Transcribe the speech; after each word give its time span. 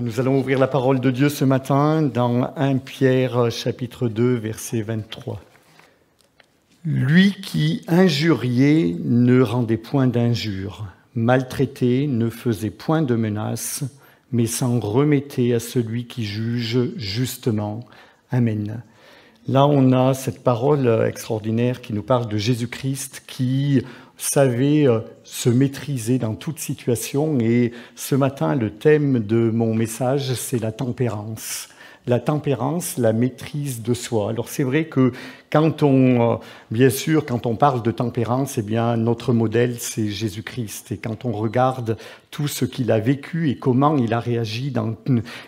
Nous 0.00 0.20
allons 0.20 0.38
ouvrir 0.38 0.58
la 0.58 0.68
parole 0.68 1.00
de 1.00 1.10
Dieu 1.10 1.28
ce 1.28 1.44
matin 1.44 2.00
dans 2.00 2.54
1 2.56 2.78
Pierre 2.78 3.50
chapitre 3.50 4.08
2 4.08 4.36
verset 4.36 4.80
23. 4.80 5.38
Lui 6.86 7.32
qui 7.42 7.82
injuriait 7.88 8.96
ne 9.04 9.42
rendait 9.42 9.76
point 9.76 10.06
d'injure, 10.06 10.86
maltraité 11.14 12.06
ne 12.06 12.30
faisait 12.30 12.70
point 12.70 13.02
de 13.02 13.14
menaces, 13.14 13.84
mais 14.30 14.46
s'en 14.46 14.80
remettait 14.80 15.52
à 15.52 15.60
celui 15.60 16.06
qui 16.06 16.24
juge 16.24 16.78
justement. 16.96 17.80
Amen. 18.30 18.82
Là, 19.46 19.66
on 19.66 19.92
a 19.92 20.14
cette 20.14 20.42
parole 20.42 20.88
extraordinaire 21.06 21.82
qui 21.82 21.92
nous 21.92 22.02
parle 22.02 22.28
de 22.28 22.38
Jésus-Christ 22.38 23.24
qui 23.26 23.82
savait 24.22 24.86
euh, 24.86 25.00
se 25.24 25.48
maîtriser 25.48 26.18
dans 26.18 26.34
toute 26.36 26.60
situation. 26.60 27.38
Et 27.40 27.72
ce 27.96 28.14
matin, 28.14 28.54
le 28.54 28.70
thème 28.70 29.18
de 29.18 29.50
mon 29.50 29.74
message, 29.74 30.34
c'est 30.34 30.60
la 30.60 30.70
tempérance. 30.70 31.68
La 32.06 32.20
tempérance, 32.20 32.98
la 32.98 33.12
maîtrise 33.12 33.82
de 33.82 33.94
soi. 33.94 34.30
Alors 34.30 34.48
c'est 34.48 34.62
vrai 34.62 34.84
que 34.84 35.12
quand 35.52 35.82
on, 35.82 36.32
euh, 36.32 36.36
bien 36.70 36.88
sûr, 36.88 37.26
quand 37.26 37.44
on 37.44 37.56
parle 37.56 37.82
de 37.82 37.90
tempérance, 37.90 38.56
eh 38.56 38.62
bien, 38.62 38.96
notre 38.96 39.34
modèle, 39.34 39.76
c'est 39.78 40.08
Jésus-Christ. 40.08 40.92
Et 40.92 40.96
quand 40.96 41.26
on 41.26 41.32
regarde 41.32 41.98
tout 42.30 42.48
ce 42.48 42.64
qu'il 42.64 42.90
a 42.90 42.98
vécu 42.98 43.50
et 43.50 43.56
comment 43.56 43.98
il 43.98 44.14
a 44.14 44.18
réagi 44.18 44.70
dans 44.70 44.94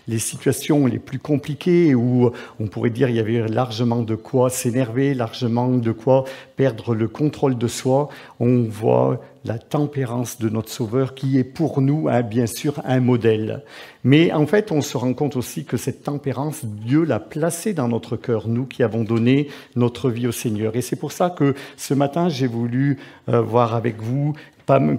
les 0.07 0.19
situations 0.19 0.87
les 0.87 0.98
plus 0.98 1.19
compliquées 1.19 1.95
où 1.95 2.31
on 2.61 2.67
pourrait 2.67 2.91
dire 2.91 3.09
il 3.09 3.17
y 3.17 3.21
avait 3.21 3.48
largement 3.48 4.03
de 4.03 4.15
quoi 4.15 4.51
s'énerver, 4.51 5.15
largement 5.15 5.69
de 5.69 5.93
quoi 5.93 6.25
perdre 6.57 6.95
le 6.95 7.09
contrôle 7.09 7.57
de 7.57 7.67
soi, 7.67 8.11
on 8.39 8.65
voit 8.65 9.19
la 9.47 9.59
tempérance 9.59 10.39
de 10.39 10.48
notre 10.48 10.71
Sauveur 10.71 11.15
qui 11.15 11.39
est 11.39 11.45
pour 11.45 11.81
nous, 11.83 12.09
bien 12.28 12.47
sûr, 12.47 12.81
un 12.84 13.00
modèle. 13.00 13.62
Mais 14.03 14.33
en 14.33 14.47
fait, 14.47 14.73
on 14.73 14.81
se 14.81 14.97
rend 14.97 15.12
compte 15.12 15.37
aussi 15.37 15.65
que 15.65 15.77
cette 15.77 16.03
tempérance, 16.03 16.65
Dieu 16.65 17.05
l'a 17.05 17.21
placée 17.21 17.75
dans 17.75 17.89
notre 17.89 18.17
cœur, 18.17 18.48
nous 18.48 18.65
qui 18.65 18.83
avons 18.83 19.05
donné 19.05 19.48
notre 19.77 19.94
vie 20.11 20.27
au 20.27 20.33
Seigneur. 20.33 20.77
Et 20.77 20.83
c'est 20.83 20.97
pour 20.97 21.12
ça 21.12 21.31
que 21.31 21.55
ce 21.77 21.95
matin, 21.95 22.28
j'ai 22.28 22.47
voulu 22.47 22.98
euh, 23.28 23.41
voir 23.41 23.75
avec 23.75 24.00
vous 24.03 24.34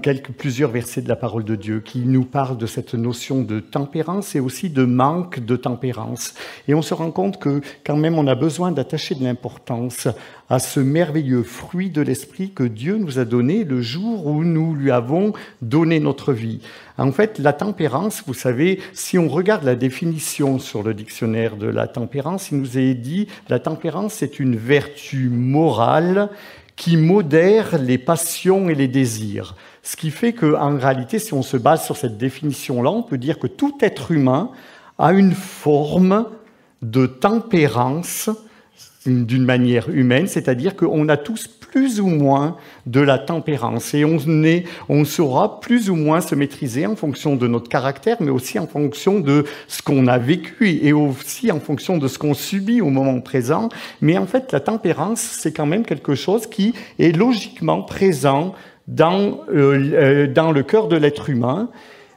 quelques, 0.02 0.32
plusieurs 0.32 0.70
versets 0.70 1.02
de 1.02 1.10
la 1.10 1.16
parole 1.16 1.44
de 1.44 1.56
Dieu 1.56 1.80
qui 1.80 2.00
nous 2.00 2.24
parlent 2.24 2.58
de 2.58 2.68
cette 2.68 2.94
notion 2.94 3.42
de 3.42 3.60
tempérance 3.60 4.36
et 4.36 4.40
aussi 4.40 4.70
de 4.70 4.86
manque 4.86 5.40
de 5.40 5.56
tempérance. 5.56 6.36
Et 6.68 6.76
on 6.76 6.82
se 6.82 6.94
rend 6.94 7.12
compte 7.12 7.40
que 7.40 7.62
quand 7.86 7.98
même 7.98 8.18
on 8.18 8.28
a 8.28 8.36
besoin 8.36 8.72
d'attacher 8.72 9.16
de 9.16 9.24
l'importance 9.24 10.08
à 10.50 10.60
ce 10.60 10.80
merveilleux 10.80 11.42
fruit 11.42 11.90
de 11.90 12.02
l'esprit 12.02 12.52
que 12.52 12.64
Dieu 12.64 12.98
nous 12.98 13.18
a 13.18 13.26
donné 13.26 13.64
le 13.64 13.82
jour 13.82 14.28
où 14.28 14.44
nous 14.44 14.76
lui 14.76 14.92
avons 14.92 15.34
donné 15.62 16.00
notre 16.00 16.34
vie. 16.34 16.62
En 16.98 17.12
fait, 17.12 17.40
la 17.40 17.52
tempérance, 17.52 18.24
vous 18.28 18.36
savez, 18.36 18.80
si 18.94 19.18
on 19.18 19.28
regarde 19.28 19.64
la 19.64 19.76
définition 19.76 20.60
sur 20.60 20.84
le 20.84 20.94
dictionnaire 20.94 21.58
de 21.58 21.68
la 21.68 21.88
tempérance, 21.88 22.52
il 22.52 22.60
nous 22.60 22.78
est 22.78 22.94
dit 22.94 23.28
la 23.50 23.60
tempérance 23.60 24.14
c'est 24.14 24.40
une 24.40 24.56
vertu 24.56 25.30
morale 25.30 26.30
qui 26.76 26.98
modère 26.98 27.78
les 27.78 27.98
passions 27.98 28.70
et 28.70 28.76
les 28.76 28.88
désirs. 28.88 29.56
Ce 29.82 29.96
qui 29.96 30.12
fait 30.12 30.34
qu'en 30.34 30.78
réalité, 30.78 31.20
si 31.20 31.34
on 31.34 31.42
se 31.42 31.58
base 31.58 31.86
sur 31.86 31.96
cette 31.96 32.18
définition-là, 32.18 32.90
on 32.90 33.04
peut 33.04 33.18
dire 33.18 33.40
que 33.40 33.48
tout 33.48 33.78
être 33.82 34.12
humain 34.12 34.52
a 34.98 35.14
une 35.14 35.34
forme 35.34 36.26
de 36.82 37.06
tempérance 37.06 38.30
d'une 39.06 39.46
manière 39.46 39.90
humaine, 39.90 40.28
c'est-à-dire 40.28 40.76
qu'on 40.76 41.08
a 41.10 41.18
tous 41.18 41.48
plus 41.76 42.00
ou 42.00 42.08
moins 42.08 42.56
de 42.86 43.02
la 43.02 43.20
tempérance 43.20 43.94
et 43.94 44.06
on, 44.06 44.18
est, 44.44 44.64
on 44.88 45.04
saura 45.04 45.60
plus 45.60 45.90
ou 45.90 45.96
moins 45.98 46.22
se 46.22 46.34
maîtriser 46.34 46.86
en 46.86 46.96
fonction 46.96 47.36
de 47.36 47.48
notre 47.48 47.68
caractère, 47.68 48.16
mais 48.22 48.32
aussi 48.32 48.58
en 48.60 48.66
fonction 48.66 49.20
de 49.20 49.44
ce 49.68 49.82
qu'on 49.82 50.08
a 50.08 50.18
vécu 50.18 50.70
et 50.70 50.94
aussi 50.94 51.52
en 51.52 51.60
fonction 51.60 51.98
de 51.98 52.08
ce 52.08 52.18
qu'on 52.18 52.34
subit 52.34 52.80
au 52.80 52.90
moment 52.90 53.20
présent. 53.20 53.68
Mais 54.00 54.18
en 54.18 54.26
fait, 54.26 54.54
la 54.54 54.62
tempérance, 54.62 55.20
c'est 55.20 55.52
quand 55.52 55.66
même 55.66 55.84
quelque 55.84 56.16
chose 56.16 56.48
qui 56.48 56.74
est 56.98 57.14
logiquement 57.14 57.82
présent 57.82 58.54
dans, 58.88 59.42
euh, 59.54 59.92
euh 59.96 60.28
dans 60.28 60.54
le 60.54 60.64
cœur 60.64 60.88
de 60.88 60.96
l'être 60.96 61.30
humain, 61.30 61.68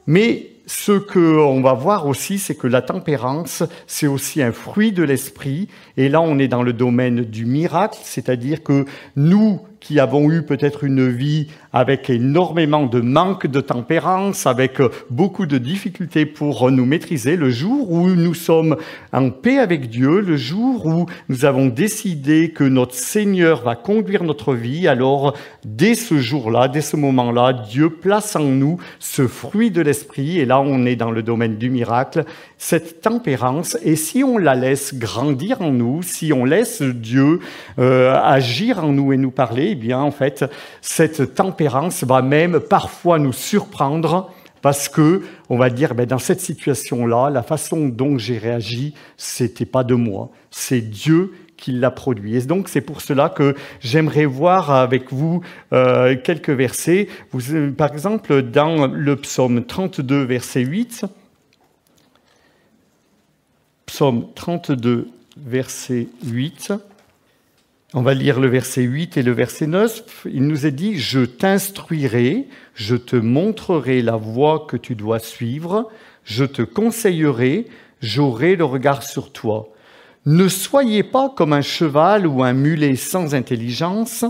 mais 0.06 0.50
ce 0.68 0.92
qu'on 0.92 1.62
va 1.62 1.72
voir 1.72 2.06
aussi, 2.06 2.38
c'est 2.38 2.54
que 2.54 2.66
la 2.66 2.82
tempérance, 2.82 3.62
c'est 3.86 4.06
aussi 4.06 4.42
un 4.42 4.52
fruit 4.52 4.92
de 4.92 5.02
l'esprit. 5.02 5.66
Et 5.96 6.10
là, 6.10 6.20
on 6.20 6.38
est 6.38 6.46
dans 6.46 6.62
le 6.62 6.74
domaine 6.74 7.22
du 7.22 7.46
miracle, 7.46 7.98
c'est-à-dire 8.02 8.62
que 8.62 8.84
nous, 9.16 9.62
qui 9.80 9.98
avons 9.98 10.30
eu 10.30 10.42
peut-être 10.42 10.84
une 10.84 11.08
vie 11.08 11.48
avec 11.78 12.10
énormément 12.10 12.86
de 12.86 13.00
manque 13.00 13.46
de 13.46 13.60
tempérance, 13.60 14.46
avec 14.46 14.78
beaucoup 15.10 15.46
de 15.46 15.58
difficultés 15.58 16.26
pour 16.26 16.72
nous 16.72 16.84
maîtriser, 16.84 17.36
le 17.36 17.50
jour 17.50 17.92
où 17.92 18.08
nous 18.08 18.34
sommes 18.34 18.76
en 19.12 19.30
paix 19.30 19.58
avec 19.58 19.88
Dieu, 19.88 20.20
le 20.20 20.36
jour 20.36 20.86
où 20.86 21.06
nous 21.28 21.44
avons 21.44 21.66
décidé 21.66 22.50
que 22.50 22.64
notre 22.64 22.94
Seigneur 22.94 23.62
va 23.62 23.76
conduire 23.76 24.24
notre 24.24 24.54
vie, 24.54 24.88
alors 24.88 25.34
dès 25.64 25.94
ce 25.94 26.18
jour-là, 26.18 26.66
dès 26.66 26.80
ce 26.80 26.96
moment-là, 26.96 27.52
Dieu 27.52 27.90
place 27.90 28.34
en 28.34 28.42
nous 28.42 28.78
ce 28.98 29.28
fruit 29.28 29.70
de 29.70 29.80
l'esprit, 29.80 30.40
et 30.40 30.46
là 30.46 30.60
on 30.60 30.84
est 30.84 30.96
dans 30.96 31.12
le 31.12 31.22
domaine 31.22 31.58
du 31.58 31.70
miracle, 31.70 32.24
cette 32.56 33.02
tempérance, 33.02 33.78
et 33.84 33.94
si 33.94 34.24
on 34.24 34.36
la 34.36 34.56
laisse 34.56 34.94
grandir 34.94 35.62
en 35.62 35.70
nous, 35.70 36.02
si 36.02 36.32
on 36.32 36.44
laisse 36.44 36.82
Dieu 36.82 37.38
euh, 37.78 38.20
agir 38.20 38.84
en 38.84 38.88
nous 38.88 39.12
et 39.12 39.16
nous 39.16 39.30
parler, 39.30 39.68
eh 39.70 39.74
bien, 39.76 40.00
en 40.00 40.10
fait, 40.10 40.44
cette 40.80 41.36
tempérance 41.36 41.67
va 41.68 42.22
même 42.22 42.60
parfois 42.60 43.18
nous 43.18 43.32
surprendre 43.32 44.30
parce 44.62 44.88
que 44.88 45.22
on 45.48 45.56
va 45.56 45.70
dire, 45.70 45.94
ben, 45.94 46.06
dans 46.06 46.18
cette 46.18 46.40
situation-là, 46.40 47.30
la 47.30 47.42
façon 47.42 47.88
dont 47.88 48.18
j'ai 48.18 48.38
réagi, 48.38 48.94
c'était 49.16 49.66
pas 49.66 49.84
de 49.84 49.94
moi, 49.94 50.30
c'est 50.50 50.80
Dieu 50.80 51.32
qui 51.56 51.72
l'a 51.72 51.90
produit. 51.90 52.36
Et 52.36 52.40
donc 52.42 52.68
c'est 52.68 52.80
pour 52.80 53.00
cela 53.00 53.28
que 53.28 53.54
j'aimerais 53.80 54.26
voir 54.26 54.70
avec 54.70 55.12
vous 55.12 55.42
euh, 55.72 56.16
quelques 56.22 56.50
versets. 56.50 57.08
Vous, 57.32 57.72
par 57.72 57.92
exemple, 57.92 58.42
dans 58.42 58.86
le 58.86 59.16
psaume 59.16 59.64
32, 59.64 60.24
verset 60.24 60.62
8, 60.62 61.04
psaume 63.86 64.26
32, 64.34 65.08
verset 65.36 66.08
8. 66.24 66.72
On 67.94 68.02
va 68.02 68.12
lire 68.12 68.38
le 68.38 68.48
verset 68.48 68.82
8 68.82 69.16
et 69.16 69.22
le 69.22 69.32
verset 69.32 69.66
9. 69.66 70.26
Il 70.30 70.46
nous 70.46 70.66
est 70.66 70.72
dit, 70.72 70.98
je 70.98 71.20
t'instruirai, 71.20 72.46
je 72.74 72.96
te 72.96 73.16
montrerai 73.16 74.02
la 74.02 74.16
voie 74.16 74.66
que 74.68 74.76
tu 74.76 74.94
dois 74.94 75.18
suivre, 75.18 75.88
je 76.22 76.44
te 76.44 76.60
conseillerai, 76.60 77.66
j'aurai 78.02 78.56
le 78.56 78.66
regard 78.66 79.02
sur 79.02 79.32
toi. 79.32 79.70
Ne 80.26 80.48
soyez 80.48 81.02
pas 81.02 81.32
comme 81.34 81.54
un 81.54 81.62
cheval 81.62 82.26
ou 82.26 82.44
un 82.44 82.52
mulet 82.52 82.94
sans 82.94 83.34
intelligence, 83.34 84.26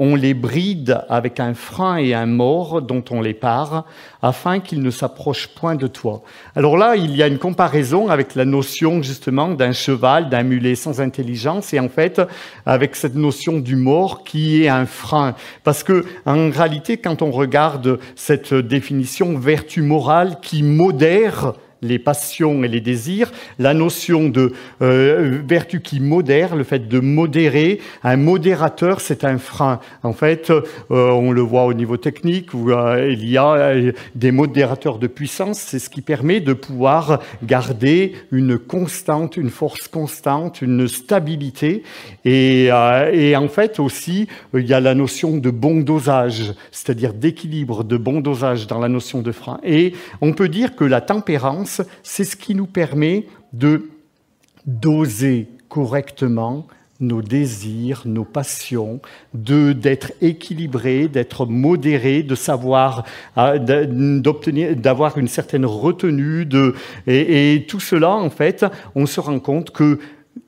on 0.00 0.14
les 0.16 0.32
bride 0.32 1.02
avec 1.10 1.40
un 1.40 1.52
frein 1.52 1.98
et 1.98 2.14
un 2.14 2.24
mort 2.24 2.80
dont 2.80 3.04
on 3.10 3.20
les 3.20 3.34
part, 3.34 3.84
afin 4.22 4.58
qu'ils 4.58 4.80
ne 4.80 4.90
s'approchent 4.90 5.48
point 5.48 5.74
de 5.74 5.86
toi. 5.86 6.22
Alors 6.56 6.78
là, 6.78 6.96
il 6.96 7.14
y 7.14 7.22
a 7.22 7.26
une 7.26 7.38
comparaison 7.38 8.08
avec 8.08 8.34
la 8.34 8.46
notion 8.46 9.02
justement 9.02 9.48
d'un 9.48 9.72
cheval, 9.72 10.30
d'un 10.30 10.42
mulet 10.42 10.74
sans 10.74 11.02
intelligence, 11.02 11.74
et 11.74 11.80
en 11.80 11.90
fait 11.90 12.22
avec 12.64 12.96
cette 12.96 13.14
notion 13.14 13.58
du 13.58 13.76
mort 13.76 14.24
qui 14.24 14.64
est 14.64 14.68
un 14.68 14.86
frein. 14.86 15.34
Parce 15.64 15.82
que 15.82 16.06
en 16.24 16.48
réalité, 16.48 16.96
quand 16.96 17.20
on 17.20 17.30
regarde 17.30 18.00
cette 18.16 18.54
définition 18.54 19.38
vertu 19.38 19.82
morale 19.82 20.38
qui 20.40 20.62
modère 20.62 21.52
les 21.82 21.98
passions 21.98 22.62
et 22.64 22.68
les 22.68 22.80
désirs, 22.80 23.32
la 23.58 23.74
notion 23.74 24.28
de 24.28 24.52
euh, 24.82 25.40
vertu 25.46 25.80
qui 25.80 26.00
modère, 26.00 26.56
le 26.56 26.64
fait 26.64 26.88
de 26.88 27.00
modérer. 27.00 27.80
Un 28.02 28.16
modérateur, 28.16 29.00
c'est 29.00 29.24
un 29.24 29.38
frein. 29.38 29.80
En 30.02 30.12
fait, 30.12 30.50
euh, 30.50 30.62
on 30.90 31.32
le 31.32 31.40
voit 31.40 31.64
au 31.64 31.74
niveau 31.74 31.96
technique 31.96 32.52
où 32.54 32.70
euh, 32.70 33.10
il 33.10 33.28
y 33.28 33.38
a 33.38 33.72
des 34.14 34.32
modérateurs 34.32 34.98
de 34.98 35.06
puissance. 35.06 35.58
C'est 35.58 35.78
ce 35.78 35.90
qui 35.90 36.02
permet 36.02 36.40
de 36.40 36.52
pouvoir 36.52 37.20
garder 37.42 38.14
une 38.30 38.58
constante, 38.58 39.36
une 39.36 39.50
force 39.50 39.88
constante, 39.88 40.62
une 40.62 40.88
stabilité. 40.88 41.82
Et, 42.24 42.66
et 43.12 43.36
en 43.36 43.48
fait 43.48 43.80
aussi, 43.80 44.28
il 44.54 44.66
y 44.66 44.74
a 44.74 44.80
la 44.80 44.94
notion 44.94 45.36
de 45.36 45.50
bon 45.50 45.80
dosage, 45.80 46.54
c'est-à-dire 46.70 47.14
d'équilibre, 47.14 47.84
de 47.84 47.96
bon 47.96 48.20
dosage 48.20 48.66
dans 48.66 48.78
la 48.78 48.88
notion 48.88 49.22
de 49.22 49.32
frein. 49.32 49.60
Et 49.64 49.94
on 50.20 50.32
peut 50.32 50.48
dire 50.48 50.76
que 50.76 50.84
la 50.84 51.00
tempérance 51.00 51.69
c'est 52.02 52.24
ce 52.24 52.36
qui 52.36 52.54
nous 52.54 52.66
permet 52.66 53.26
de 53.52 53.88
doser 54.66 55.48
correctement 55.68 56.66
nos 57.00 57.22
désirs, 57.22 58.02
nos 58.04 58.24
passions, 58.24 59.00
de 59.32 59.72
d'être 59.72 60.12
équilibré, 60.20 61.08
d'être 61.08 61.46
modéré, 61.46 62.22
de 62.22 62.34
savoir 62.34 63.04
ah, 63.36 63.58
d'obtenir, 63.58 64.76
d'avoir 64.76 65.16
une 65.16 65.28
certaine 65.28 65.64
retenue, 65.64 66.44
de 66.44 66.74
et, 67.06 67.64
tout 67.68 67.80
cela 67.80 68.10
en 68.10 68.30
fait, 68.30 68.66
on 68.94 69.06
se 69.06 69.20
rend 69.20 69.40
compte 69.40 69.70
que 69.70 69.98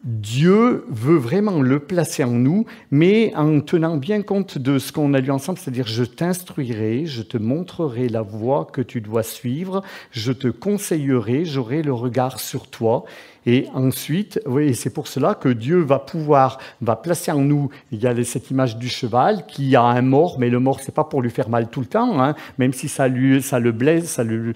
Dieu 0.04 0.84
veut 0.88 1.16
vraiment 1.16 1.60
le 1.60 1.78
placer 1.78 2.24
en 2.24 2.32
nous, 2.32 2.66
mais 2.90 3.32
en 3.36 3.60
tenant 3.60 3.96
bien 3.96 4.22
compte 4.22 4.58
de 4.58 4.78
ce 4.78 4.92
qu'on 4.92 5.14
a 5.14 5.20
lu 5.20 5.30
ensemble, 5.30 5.58
c'est-à-dire 5.58 5.86
je 5.86 6.04
t'instruirai, 6.04 7.06
je 7.06 7.22
te 7.22 7.36
montrerai 7.36 8.08
la 8.08 8.22
voie 8.22 8.66
que 8.72 8.80
tu 8.80 9.00
dois 9.00 9.22
suivre, 9.22 9.82
je 10.10 10.32
te 10.32 10.48
conseillerai, 10.48 11.44
j'aurai 11.44 11.82
le 11.82 11.92
regard 11.92 12.40
sur 12.40 12.68
toi. 12.68 13.04
Et 13.46 13.66
ensuite, 13.74 14.40
oui, 14.46 14.74
c'est 14.74 14.90
pour 14.90 15.08
cela 15.08 15.34
que 15.34 15.48
Dieu 15.48 15.80
va 15.80 15.98
pouvoir, 15.98 16.58
va 16.80 16.96
placer 16.96 17.32
en 17.32 17.40
nous, 17.40 17.70
il 17.90 18.00
y 18.00 18.06
a 18.06 18.24
cette 18.24 18.50
image 18.50 18.76
du 18.76 18.88
cheval 18.88 19.46
qui 19.46 19.74
a 19.74 19.82
un 19.82 20.02
mort, 20.02 20.38
mais 20.38 20.48
le 20.48 20.60
mort, 20.60 20.80
c'est 20.80 20.94
pas 20.94 21.04
pour 21.04 21.22
lui 21.22 21.30
faire 21.30 21.48
mal 21.48 21.68
tout 21.68 21.80
le 21.80 21.86
temps, 21.86 22.22
hein, 22.22 22.34
même 22.58 22.72
si 22.72 22.88
ça, 22.88 23.08
lui, 23.08 23.42
ça 23.42 23.58
le 23.58 23.72
blesse, 23.72 24.04
ça 24.04 24.24
le, 24.24 24.52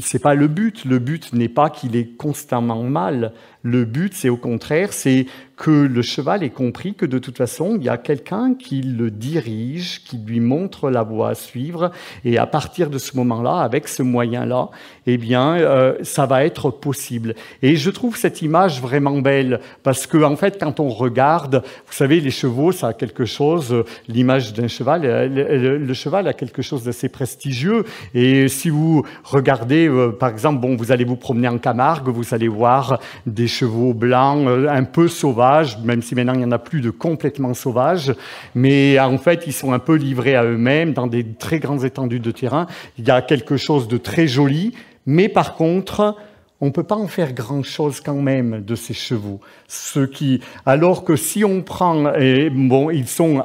c'est 0.00 0.18
pas 0.18 0.34
le 0.34 0.48
but. 0.48 0.84
Le 0.84 0.98
but 0.98 1.32
n'est 1.32 1.48
pas 1.48 1.70
qu'il 1.70 1.96
est 1.96 2.16
constamment 2.16 2.82
mal. 2.82 3.32
Le 3.62 3.84
but, 3.84 4.14
c'est 4.14 4.28
au 4.28 4.36
contraire, 4.36 4.92
c'est 4.92 5.26
que 5.58 5.70
le 5.70 6.02
cheval 6.02 6.44
ait 6.44 6.50
compris 6.50 6.94
que 6.94 7.04
de 7.04 7.18
toute 7.18 7.36
façon, 7.36 7.76
il 7.76 7.82
y 7.82 7.88
a 7.88 7.98
quelqu'un 7.98 8.54
qui 8.54 8.80
le 8.80 9.10
dirige, 9.10 10.04
qui 10.04 10.16
lui 10.16 10.38
montre 10.38 10.88
la 10.88 11.02
voie 11.02 11.30
à 11.30 11.34
suivre, 11.34 11.90
et 12.24 12.38
à 12.38 12.46
partir 12.46 12.90
de 12.90 12.98
ce 12.98 13.16
moment-là, 13.16 13.58
avec 13.58 13.88
ce 13.88 14.04
moyen-là, 14.04 14.68
eh 15.06 15.18
bien, 15.18 15.56
euh, 15.56 15.96
ça 16.02 16.26
va 16.26 16.44
être 16.44 16.70
possible. 16.70 17.34
Et 17.62 17.74
je 17.74 17.90
trouve 17.90 18.16
cette 18.16 18.40
image 18.40 18.80
vraiment 18.80 19.18
belle, 19.18 19.60
parce 19.82 20.06
que 20.06 20.22
en 20.22 20.36
fait, 20.36 20.58
quand 20.60 20.78
on 20.78 20.90
regarde, 20.90 21.64
vous 21.86 21.92
savez, 21.92 22.20
les 22.20 22.30
chevaux, 22.30 22.70
ça 22.70 22.88
a 22.88 22.92
quelque 22.92 23.24
chose, 23.24 23.84
l'image 24.06 24.52
d'un 24.52 24.68
cheval, 24.68 25.02
euh, 25.04 25.78
le, 25.78 25.94
cheval 25.94 26.28
a 26.28 26.34
quelque 26.34 26.62
chose 26.62 26.84
d'assez 26.84 27.08
prestigieux, 27.08 27.84
et 28.14 28.46
si 28.46 28.70
vous 28.70 29.04
regardez, 29.24 29.88
euh, 29.88 30.12
par 30.12 30.28
exemple, 30.28 30.60
bon, 30.60 30.76
vous 30.76 30.92
allez 30.92 31.04
vous 31.04 31.16
promener 31.16 31.48
en 31.48 31.58
Camargue, 31.58 32.08
vous 32.08 32.32
allez 32.32 32.48
voir 32.48 33.00
des 33.26 33.48
chevaux 33.48 33.92
blancs, 33.92 34.46
un 34.68 34.84
peu 34.84 35.08
sauvages, 35.08 35.47
même 35.84 36.02
si 36.02 36.14
maintenant 36.14 36.34
il 36.34 36.38
n'y 36.38 36.44
en 36.44 36.52
a 36.52 36.58
plus 36.58 36.80
de 36.80 36.90
complètement 36.90 37.54
sauvages, 37.54 38.14
mais 38.54 38.98
en 38.98 39.18
fait 39.18 39.44
ils 39.46 39.52
sont 39.52 39.72
un 39.72 39.78
peu 39.78 39.94
livrés 39.94 40.36
à 40.36 40.44
eux-mêmes 40.44 40.92
dans 40.92 41.06
des 41.06 41.24
très 41.24 41.58
grandes 41.58 41.84
étendues 41.84 42.20
de 42.20 42.30
terrain. 42.30 42.66
Il 42.98 43.06
y 43.06 43.10
a 43.10 43.22
quelque 43.22 43.56
chose 43.56 43.88
de 43.88 43.98
très 43.98 44.26
joli, 44.26 44.74
mais 45.06 45.28
par 45.28 45.54
contre, 45.54 46.16
on 46.60 46.66
ne 46.66 46.70
peut 46.70 46.82
pas 46.82 46.96
en 46.96 47.06
faire 47.06 47.32
grand-chose 47.32 48.00
quand 48.00 48.20
même 48.20 48.64
de 48.64 48.74
ces 48.74 48.94
chevaux. 48.94 49.40
Ce 49.68 50.00
qui, 50.00 50.40
alors 50.66 51.04
que 51.04 51.14
si 51.14 51.44
on 51.44 51.62
prend, 51.62 52.12
bon, 52.52 52.90
ils 52.90 53.06
sont, 53.06 53.42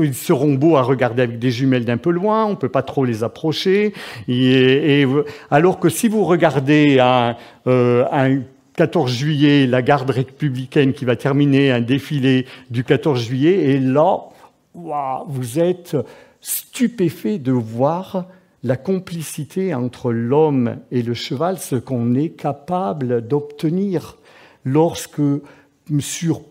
ils 0.00 0.14
seront 0.14 0.54
beaux 0.54 0.76
à 0.76 0.82
regarder 0.82 1.22
avec 1.22 1.38
des 1.38 1.50
jumelles 1.50 1.84
d'un 1.84 1.96
peu 1.96 2.10
loin, 2.10 2.44
on 2.44 2.54
peut 2.54 2.68
pas 2.68 2.82
trop 2.82 3.04
les 3.04 3.24
approcher. 3.24 3.92
Et, 4.28 5.04
alors 5.50 5.80
que 5.80 5.88
si 5.88 6.06
vous 6.06 6.24
regardez 6.24 6.98
euh, 7.66 8.04
un 8.12 8.38
14 8.76 9.10
juillet, 9.10 9.66
la 9.66 9.82
garde 9.82 10.10
républicaine 10.10 10.92
qui 10.92 11.04
va 11.04 11.16
terminer 11.16 11.70
un 11.70 11.80
défilé 11.80 12.46
du 12.70 12.84
14 12.84 13.24
juillet, 13.24 13.70
et 13.70 13.78
là, 13.78 14.18
vous 14.74 15.58
êtes 15.58 15.96
stupéfait 16.40 17.38
de 17.38 17.52
voir 17.52 18.26
la 18.62 18.76
complicité 18.76 19.74
entre 19.74 20.12
l'homme 20.12 20.76
et 20.90 21.02
le 21.02 21.14
cheval, 21.14 21.58
ce 21.58 21.76
qu'on 21.76 22.14
est 22.14 22.30
capable 22.30 23.26
d'obtenir 23.26 24.16
lorsque 24.64 25.22
sur 26.00 26.42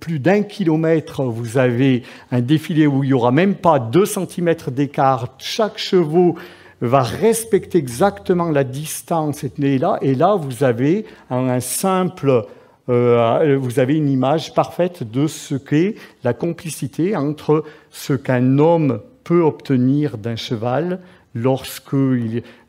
plus 0.00 0.20
d'un 0.20 0.42
kilomètre, 0.42 1.24
vous 1.24 1.58
avez 1.58 2.02
un 2.30 2.40
défilé 2.40 2.86
où 2.86 3.02
il 3.02 3.08
n'y 3.08 3.12
aura 3.12 3.32
même 3.32 3.56
pas 3.56 3.78
deux 3.78 4.06
centimètres 4.06 4.70
d'écart. 4.70 5.34
Chaque 5.38 5.78
chevaux 5.78 6.36
va 6.80 7.02
respecter 7.02 7.78
exactement 7.78 8.50
la 8.50 8.64
distance 8.64 9.44
et 9.44 9.78
là, 9.78 9.98
et 10.00 10.14
là 10.14 10.36
vous 10.36 10.64
avez 10.64 11.06
un 11.30 11.60
simple, 11.60 12.44
euh, 12.88 13.58
vous 13.60 13.78
avez 13.78 13.96
une 13.96 14.08
image 14.08 14.54
parfaite 14.54 15.02
de 15.02 15.26
ce 15.26 15.54
qu'est 15.54 15.96
la 16.24 16.34
complicité 16.34 17.16
entre 17.16 17.64
ce 17.90 18.12
qu'un 18.12 18.58
homme 18.58 19.00
peut 19.24 19.42
obtenir 19.42 20.18
d'un 20.18 20.36
cheval 20.36 21.00
lorsque 21.34 21.96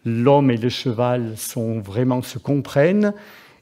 l'homme 0.06 0.52
et 0.52 0.58
le 0.58 0.70
cheval 0.70 1.34
sont 1.36 1.80
vraiment 1.80 2.22
se 2.22 2.38
comprennent. 2.38 3.14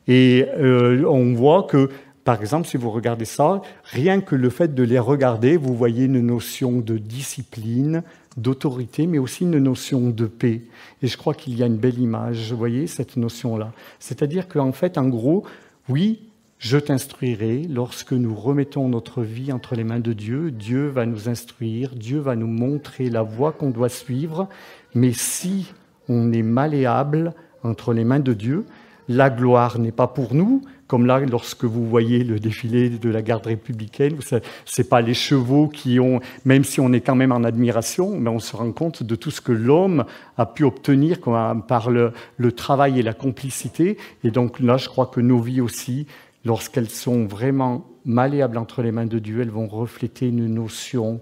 Et 0.07 0.45
euh, 0.57 1.03
on 1.05 1.33
voit 1.33 1.63
que, 1.63 1.89
par 2.27 2.41
exemple, 2.41 2.67
si 2.67 2.75
vous 2.75 2.91
regardez 2.91 3.23
ça, 3.23 3.61
rien 3.85 4.19
que 4.19 4.35
le 4.35 4.49
fait 4.49 4.75
de 4.75 4.83
les 4.83 4.99
regarder, 4.99 5.55
vous 5.55 5.73
voyez 5.73 6.03
une 6.03 6.19
notion 6.19 6.79
de 6.79 6.97
discipline, 6.97 8.03
d'autorité, 8.35 9.07
mais 9.07 9.17
aussi 9.17 9.45
une 9.45 9.59
notion 9.59 10.09
de 10.09 10.25
paix. 10.25 10.63
Et 11.01 11.07
je 11.07 11.15
crois 11.15 11.33
qu'il 11.33 11.57
y 11.57 11.63
a 11.63 11.67
une 11.67 11.77
belle 11.77 11.99
image, 11.99 12.51
vous 12.51 12.57
voyez, 12.57 12.85
cette 12.85 13.15
notion-là. 13.15 13.71
C'est-à-dire 13.99 14.49
qu'en 14.49 14.73
fait, 14.73 14.97
en 14.97 15.07
gros, 15.07 15.45
oui, 15.87 16.19
je 16.59 16.77
t'instruirai 16.77 17.61
lorsque 17.69 18.11
nous 18.11 18.35
remettons 18.35 18.89
notre 18.89 19.21
vie 19.21 19.53
entre 19.53 19.75
les 19.75 19.85
mains 19.85 20.01
de 20.01 20.11
Dieu. 20.11 20.51
Dieu 20.51 20.87
va 20.89 21.05
nous 21.05 21.29
instruire, 21.29 21.95
Dieu 21.95 22.19
va 22.19 22.35
nous 22.35 22.45
montrer 22.45 23.09
la 23.09 23.21
voie 23.21 23.53
qu'on 23.53 23.69
doit 23.69 23.87
suivre. 23.87 24.49
Mais 24.93 25.13
si 25.13 25.71
on 26.09 26.33
est 26.33 26.43
malléable 26.43 27.33
entre 27.63 27.93
les 27.93 28.03
mains 28.03 28.19
de 28.19 28.33
Dieu, 28.33 28.65
la 29.07 29.29
gloire 29.29 29.79
n'est 29.79 29.93
pas 29.93 30.07
pour 30.07 30.33
nous, 30.33 30.61
comme 30.87 31.05
là, 31.05 31.19
lorsque 31.19 31.65
vous 31.65 31.85
voyez 31.85 32.23
le 32.23 32.39
défilé 32.39 32.89
de 32.89 33.09
la 33.09 33.21
garde 33.21 33.45
républicaine, 33.45 34.17
ce 34.21 34.35
n'est 34.35 34.87
pas 34.87 35.01
les 35.01 35.13
chevaux 35.13 35.67
qui 35.67 35.99
ont, 35.99 36.21
même 36.45 36.63
si 36.63 36.79
on 36.79 36.93
est 36.93 37.01
quand 37.01 37.15
même 37.15 37.31
en 37.31 37.43
admiration, 37.43 38.17
mais 38.17 38.29
on 38.29 38.39
se 38.39 38.55
rend 38.55 38.71
compte 38.71 39.03
de 39.03 39.15
tout 39.15 39.31
ce 39.31 39.41
que 39.41 39.51
l'homme 39.51 40.05
a 40.37 40.45
pu 40.45 40.63
obtenir 40.63 41.19
par 41.67 41.89
le, 41.89 42.13
le, 42.37 42.51
travail 42.53 42.99
et 42.99 43.03
la 43.03 43.13
complicité. 43.13 43.97
Et 44.23 44.31
donc 44.31 44.59
là, 44.59 44.77
je 44.77 44.87
crois 44.87 45.07
que 45.07 45.19
nos 45.19 45.39
vies 45.39 45.61
aussi, 45.61 46.07
lorsqu'elles 46.45 46.89
sont 46.89 47.25
vraiment 47.25 47.85
malléables 48.05 48.57
entre 48.57 48.81
les 48.81 48.93
mains 48.93 49.05
de 49.05 49.19
Dieu, 49.19 49.41
elles 49.41 49.49
vont 49.49 49.67
refléter 49.67 50.29
une 50.29 50.47
notion 50.47 51.19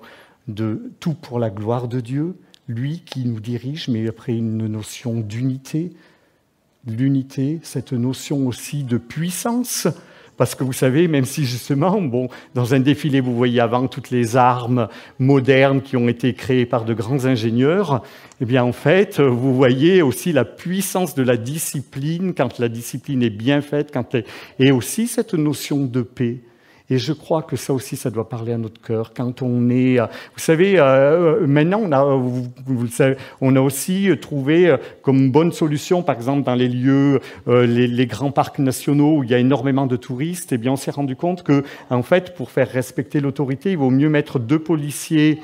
de 0.47 0.91
tout 0.99 1.15
pour 1.15 1.39
la 1.39 1.49
gloire 1.49 1.87
de 1.87 1.99
Dieu, 1.99 2.35
lui 2.67 3.01
qui 3.05 3.25
nous 3.25 3.39
dirige, 3.39 3.87
mais 3.87 4.07
après 4.07 4.35
une 4.35 4.67
notion 4.67 5.19
d'unité, 5.19 5.93
l'unité, 6.87 7.59
cette 7.63 7.93
notion 7.93 8.47
aussi 8.47 8.83
de 8.83 8.97
puissance. 8.97 9.87
Parce 10.37 10.53
que 10.53 10.65
vous 10.65 10.73
savez, 10.73 11.07
même 11.07 11.23
si 11.23 11.45
justement, 11.45 12.01
bon, 12.01 12.27
dans 12.55 12.73
un 12.73 12.81
défilé, 12.81 13.21
vous 13.21 13.35
voyez 13.35 13.61
avant 13.61 13.87
toutes 13.87 14.09
les 14.09 14.35
armes 14.35 14.89
modernes 15.17 15.81
qui 15.81 15.95
ont 15.95 16.09
été 16.09 16.33
créées 16.33 16.65
par 16.65 16.83
de 16.83 16.93
grands 16.93 17.25
ingénieurs, 17.25 18.03
eh 18.41 18.45
bien, 18.45 18.63
en 18.63 18.73
fait, 18.73 19.21
vous 19.21 19.55
voyez 19.55 20.01
aussi 20.01 20.33
la 20.33 20.43
puissance 20.43 21.15
de 21.15 21.23
la 21.23 21.37
discipline 21.37 22.33
quand 22.33 22.59
la 22.59 22.67
discipline 22.67 23.23
est 23.23 23.29
bien 23.29 23.61
faite, 23.61 23.91
quand 23.93 24.17
et 24.59 24.71
aussi 24.71 25.07
cette 25.07 25.35
notion 25.35 25.85
de 25.85 26.01
paix. 26.01 26.41
Et 26.89 26.99
je 26.99 27.13
crois 27.13 27.41
que 27.41 27.55
ça 27.55 27.73
aussi, 27.73 27.95
ça 27.95 28.11
doit 28.11 28.29
parler 28.29 28.53
à 28.53 28.59
notre 28.59 28.79
cœur. 28.79 29.11
Quand 29.15 29.41
on 29.41 29.69
est, 29.69 29.99
euh, 29.99 30.05
vous 30.05 30.39
savez, 30.39 30.77
euh, 30.77 31.41
euh, 31.41 31.47
maintenant, 31.47 31.81
on 33.41 33.55
a, 33.55 33.59
aussi 33.59 34.09
trouvé 34.21 34.75
comme 35.01 35.31
bonne 35.31 35.51
solution, 35.51 36.03
par 36.03 36.15
exemple, 36.15 36.43
dans 36.43 36.53
les 36.53 36.67
lieux, 36.67 37.19
les, 37.47 37.87
les, 37.87 38.05
grands 38.05 38.29
parcs 38.29 38.59
nationaux 38.59 39.17
où 39.17 39.23
il 39.23 39.31
y 39.31 39.33
a 39.33 39.39
énormément 39.39 39.87
de 39.87 39.95
touristes, 39.95 40.51
eh 40.53 40.57
bien, 40.57 40.73
on 40.73 40.75
s'est 40.75 40.91
rendu 40.91 41.15
compte 41.15 41.41
que, 41.41 41.63
en 41.89 42.03
fait, 42.03 42.35
pour 42.35 42.51
faire 42.51 42.69
respecter 42.69 43.19
l'autorité, 43.19 43.71
il 43.71 43.77
vaut 43.77 43.89
mieux 43.89 44.09
mettre 44.09 44.37
deux 44.37 44.59
policiers 44.59 45.39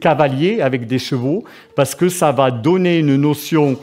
cavaliers 0.00 0.62
avec 0.62 0.86
des 0.86 0.98
chevaux, 0.98 1.44
parce 1.76 1.94
que 1.94 2.08
ça 2.08 2.32
va 2.32 2.50
donner 2.50 2.98
une 2.98 3.16
notion, 3.16 3.78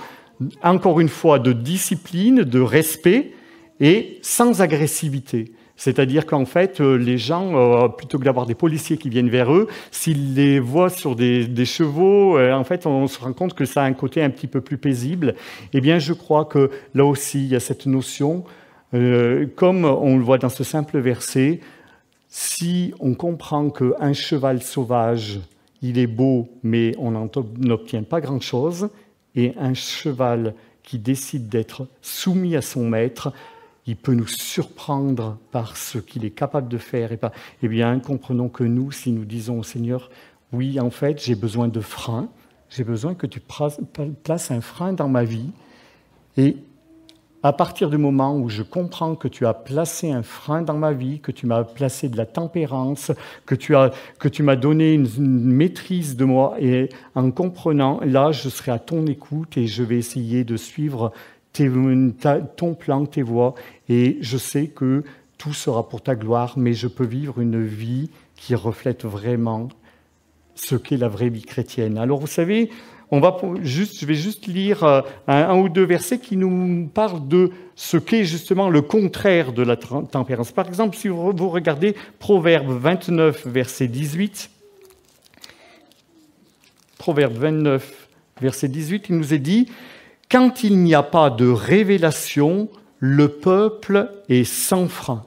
encore 0.64 1.00
une 1.00 1.10
fois, 1.10 1.38
de 1.38 1.54
discipline, 1.54 2.42
de 2.42 2.60
respect 2.60 3.34
et 3.80 4.18
sans 4.24 4.62
agressivité. 4.62 5.54
C'est-à-dire 5.80 6.26
qu'en 6.26 6.44
fait, 6.44 6.82
euh, 6.82 6.98
les 6.98 7.18
gens, 7.18 7.56
euh, 7.56 7.88
plutôt 7.88 8.20
que 8.20 8.26
d'avoir 8.26 8.46
des 8.46 8.54
policiers 8.54 8.98
qui 8.98 9.08
viennent 9.08 9.30
vers 9.30 9.54
eux, 9.54 9.70
s'ils 9.92 10.36
les 10.36 10.60
voient 10.60 10.90
sur 10.90 11.16
des, 11.16 11.66
chevaux, 11.66 12.38
euh, 12.38 12.52
en 12.52 12.66
fait, 12.66 12.86
on 12.86 13.08
se 13.08 13.18
rend 13.18 13.32
compte 13.32 13.54
que 13.54 13.64
ça 13.64 13.84
a 13.84 13.86
un 13.86 13.94
côté 13.94 14.22
un 14.22 14.30
petit 14.30 14.48
peu 14.48 14.60
plus 14.60 14.78
paisible. 14.78 15.36
Eh 15.72 15.80
bien, 15.80 15.98
je 15.98 16.12
crois 16.12 16.44
que 16.44 16.70
là 16.94 17.06
aussi, 17.06 17.46
il 17.46 17.48
y 17.48 17.56
a 17.56 17.62
cette 17.62 17.86
notion, 17.86 18.44
comme 18.92 19.86
on 19.86 20.18
le 20.18 20.24
voit 20.24 20.38
dans 20.38 20.50
ce 20.50 20.66
simple 20.66 21.00
verset, 21.00 21.62
si 22.28 22.94
on 23.00 23.14
comprend 23.14 23.70
qu'un 23.70 24.14
cheval 24.14 24.62
sauvage, 24.62 25.40
il 25.82 25.98
est 25.98 26.08
beau, 26.08 26.50
mais 26.62 26.94
on 26.98 27.30
n'obtient 27.58 28.04
pas 28.04 28.20
grand-chose, 28.20 28.90
et 29.36 29.54
un 29.58 29.76
cheval 29.76 30.56
qui 30.84 30.98
décide 30.98 31.48
d'être 31.48 31.88
soumis 32.02 32.58
à 32.58 32.62
son 32.62 32.90
maître, 32.90 33.32
il 33.90 33.96
peut 33.96 34.14
nous 34.14 34.28
surprendre 34.28 35.40
par 35.52 35.76
ce 35.76 35.98
qu'il 35.98 36.24
est 36.24 36.30
capable 36.30 36.70
de 36.70 36.78
faire. 36.78 37.12
Et 37.12 37.20
eh 37.64 37.68
bien, 37.68 38.00
comprenons 38.00 38.48
que 38.48 38.64
nous, 38.64 38.92
si 38.92 39.12
nous 39.12 39.26
disons 39.26 39.58
au 39.58 39.64
Seigneur, 39.64 40.12
oui, 40.54 40.80
en 40.80 40.92
fait, 40.92 41.20
j'ai 41.20 41.34
besoin 41.34 41.68
de 41.68 41.80
frein, 41.80 42.30
j'ai 42.70 42.84
besoin 42.84 43.16
que 43.16 43.26
tu 43.26 43.40
places 43.40 44.52
un 44.52 44.62
frein 44.62 44.94
dans 44.94 45.10
ma 45.10 45.24
vie, 45.24 45.50
et 46.38 46.58
à 47.42 47.52
partir 47.52 47.90
du 47.90 47.98
moment 47.98 48.38
où 48.38 48.48
je 48.48 48.62
comprends 48.62 49.16
que 49.16 49.28
tu 49.28 49.48
as 49.48 49.56
placé 49.56 50.12
un 50.12 50.22
frein 50.22 50.62
dans 50.62 50.78
ma 50.78 50.92
vie, 50.92 51.20
que 51.20 51.32
tu 51.32 51.48
m'as 51.48 51.64
placé 51.64 52.10
de 52.10 52.18
la 52.18 52.28
tempérance, 52.28 53.12
que 53.48 53.56
tu 53.56 53.76
as, 53.76 53.90
que 54.20 54.28
tu 54.28 54.44
m'as 54.44 54.56
donné 54.56 54.94
une, 54.94 55.08
maîtrise 55.18 56.16
de 56.16 56.26
moi, 56.26 56.58
et 56.60 56.90
en 57.16 57.32
comprenant, 57.32 58.02
là, 58.06 58.32
je 58.32 58.50
serai 58.50 58.72
à 58.72 58.78
ton 58.78 59.08
écoute 59.08 59.58
et 59.58 59.66
je 59.66 59.82
vais 59.82 59.98
essayer 59.98 60.44
de 60.44 60.58
suivre 60.58 61.12
ton 61.54 62.74
plan, 62.74 63.06
tes 63.06 63.22
voies, 63.22 63.56
et 63.90 64.18
je 64.22 64.38
sais 64.38 64.68
que 64.68 65.04
tout 65.38 65.54
sera 65.54 65.88
pour 65.88 66.02
ta 66.02 66.16
gloire, 66.16 66.54
mais 66.58 66.74
je 66.74 66.88
peux 66.88 67.06
vivre 67.06 67.40
une 67.40 67.66
vie 67.66 68.10
qui 68.36 68.56
reflète 68.56 69.06
vraiment 69.06 69.70
ce 70.56 70.76
qu'est 70.76 70.98
la 70.98 71.08
vraie 71.08 71.30
vie 71.30 71.44
chrétienne. 71.44 71.98
Alors 71.98 72.20
vous 72.20 72.28
savez, 72.28 72.70
on 73.12 73.20
va 73.20 73.38
juste, 73.62 74.00
je 74.00 74.06
vais 74.06 74.14
juste 74.14 74.48
lire 74.48 74.84
euh, 74.84 75.02
un, 75.28 75.58
ou 75.58 75.70
deux 75.70 75.84
versets 75.84 76.20
qui 76.20 76.38
nous 76.38 76.88
parlent 76.88 77.28
de 77.28 77.52
ce 77.76 77.98
qu'est 77.98 78.24
justement 78.24 78.70
le 78.70 78.82
contraire 78.82 79.52
de 79.52 79.64
la 79.64 79.78
tempérance. 79.78 80.52
Par 80.52 80.68
exemple, 80.68 80.96
si 80.96 81.08
vous 81.08 81.50
regardez 81.50 81.96
Proverbe 82.20 82.70
29, 82.70 83.48
verset 83.48 83.88
18, 83.88 84.50
Proverbe 86.98 87.34
29, 87.34 88.10
verset 88.42 88.68
18, 88.68 89.10
il 89.10 89.16
nous 89.16 89.34
est 89.34 89.40
dit, 89.40 89.70
Quand 90.32 90.64
il 90.64 90.78
n'y 90.84 90.94
a 90.94 91.02
pas 91.02 91.32
de 91.32 91.48
révélation, 91.50 92.70
le 93.00 93.30
peuple 93.30 94.12
est 94.30 94.44
sans 94.44 94.88
frein. 94.88 95.26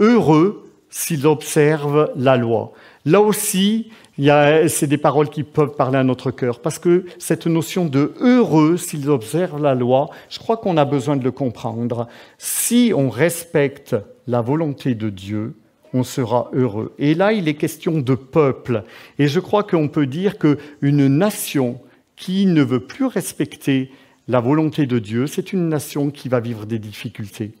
Heureux 0.00 0.72
s'il 0.90 1.24
observe 1.28 2.12
la 2.16 2.36
loi. 2.36 2.72
Là 3.04 3.20
aussi, 3.20 3.90
c'est 4.18 4.88
des 4.88 4.98
paroles 4.98 5.28
qui 5.28 5.44
peuvent 5.44 5.76
parler 5.76 5.98
à 5.98 6.04
notre 6.04 6.32
cœur, 6.32 6.58
parce 6.58 6.80
que 6.80 7.04
cette 7.18 7.46
notion 7.46 7.86
de 7.86 8.12
heureux 8.20 8.76
s'ils 8.76 9.08
observent 9.08 9.62
la 9.62 9.76
loi, 9.76 10.10
je 10.28 10.40
crois 10.40 10.56
qu'on 10.56 10.76
a 10.78 10.84
besoin 10.84 11.16
de 11.16 11.22
le 11.22 11.30
comprendre. 11.30 12.08
Si 12.36 12.92
on 12.92 13.10
respecte 13.10 13.94
la 14.26 14.40
volonté 14.40 14.96
de 14.96 15.10
Dieu, 15.10 15.54
on 15.92 16.02
sera 16.02 16.50
heureux. 16.52 16.92
Et 16.98 17.14
là, 17.14 17.32
il 17.32 17.46
est 17.46 17.54
question 17.54 18.00
de 18.00 18.14
peuple. 18.16 18.82
Et 19.20 19.28
je 19.28 19.38
crois 19.38 19.62
qu'on 19.62 19.86
peut 19.86 20.06
dire 20.06 20.38
qu'une 20.38 21.06
nation 21.06 21.80
qui 22.16 22.46
ne 22.46 22.62
veut 22.62 22.80
plus 22.80 23.06
respecter 23.06 23.92
la 24.28 24.40
volonté 24.40 24.86
de 24.86 24.98
Dieu, 24.98 25.26
c'est 25.26 25.52
une 25.52 25.68
nation 25.68 26.10
qui 26.10 26.28
va 26.28 26.40
vivre 26.40 26.66
des 26.66 26.78
difficultés. 26.78 27.52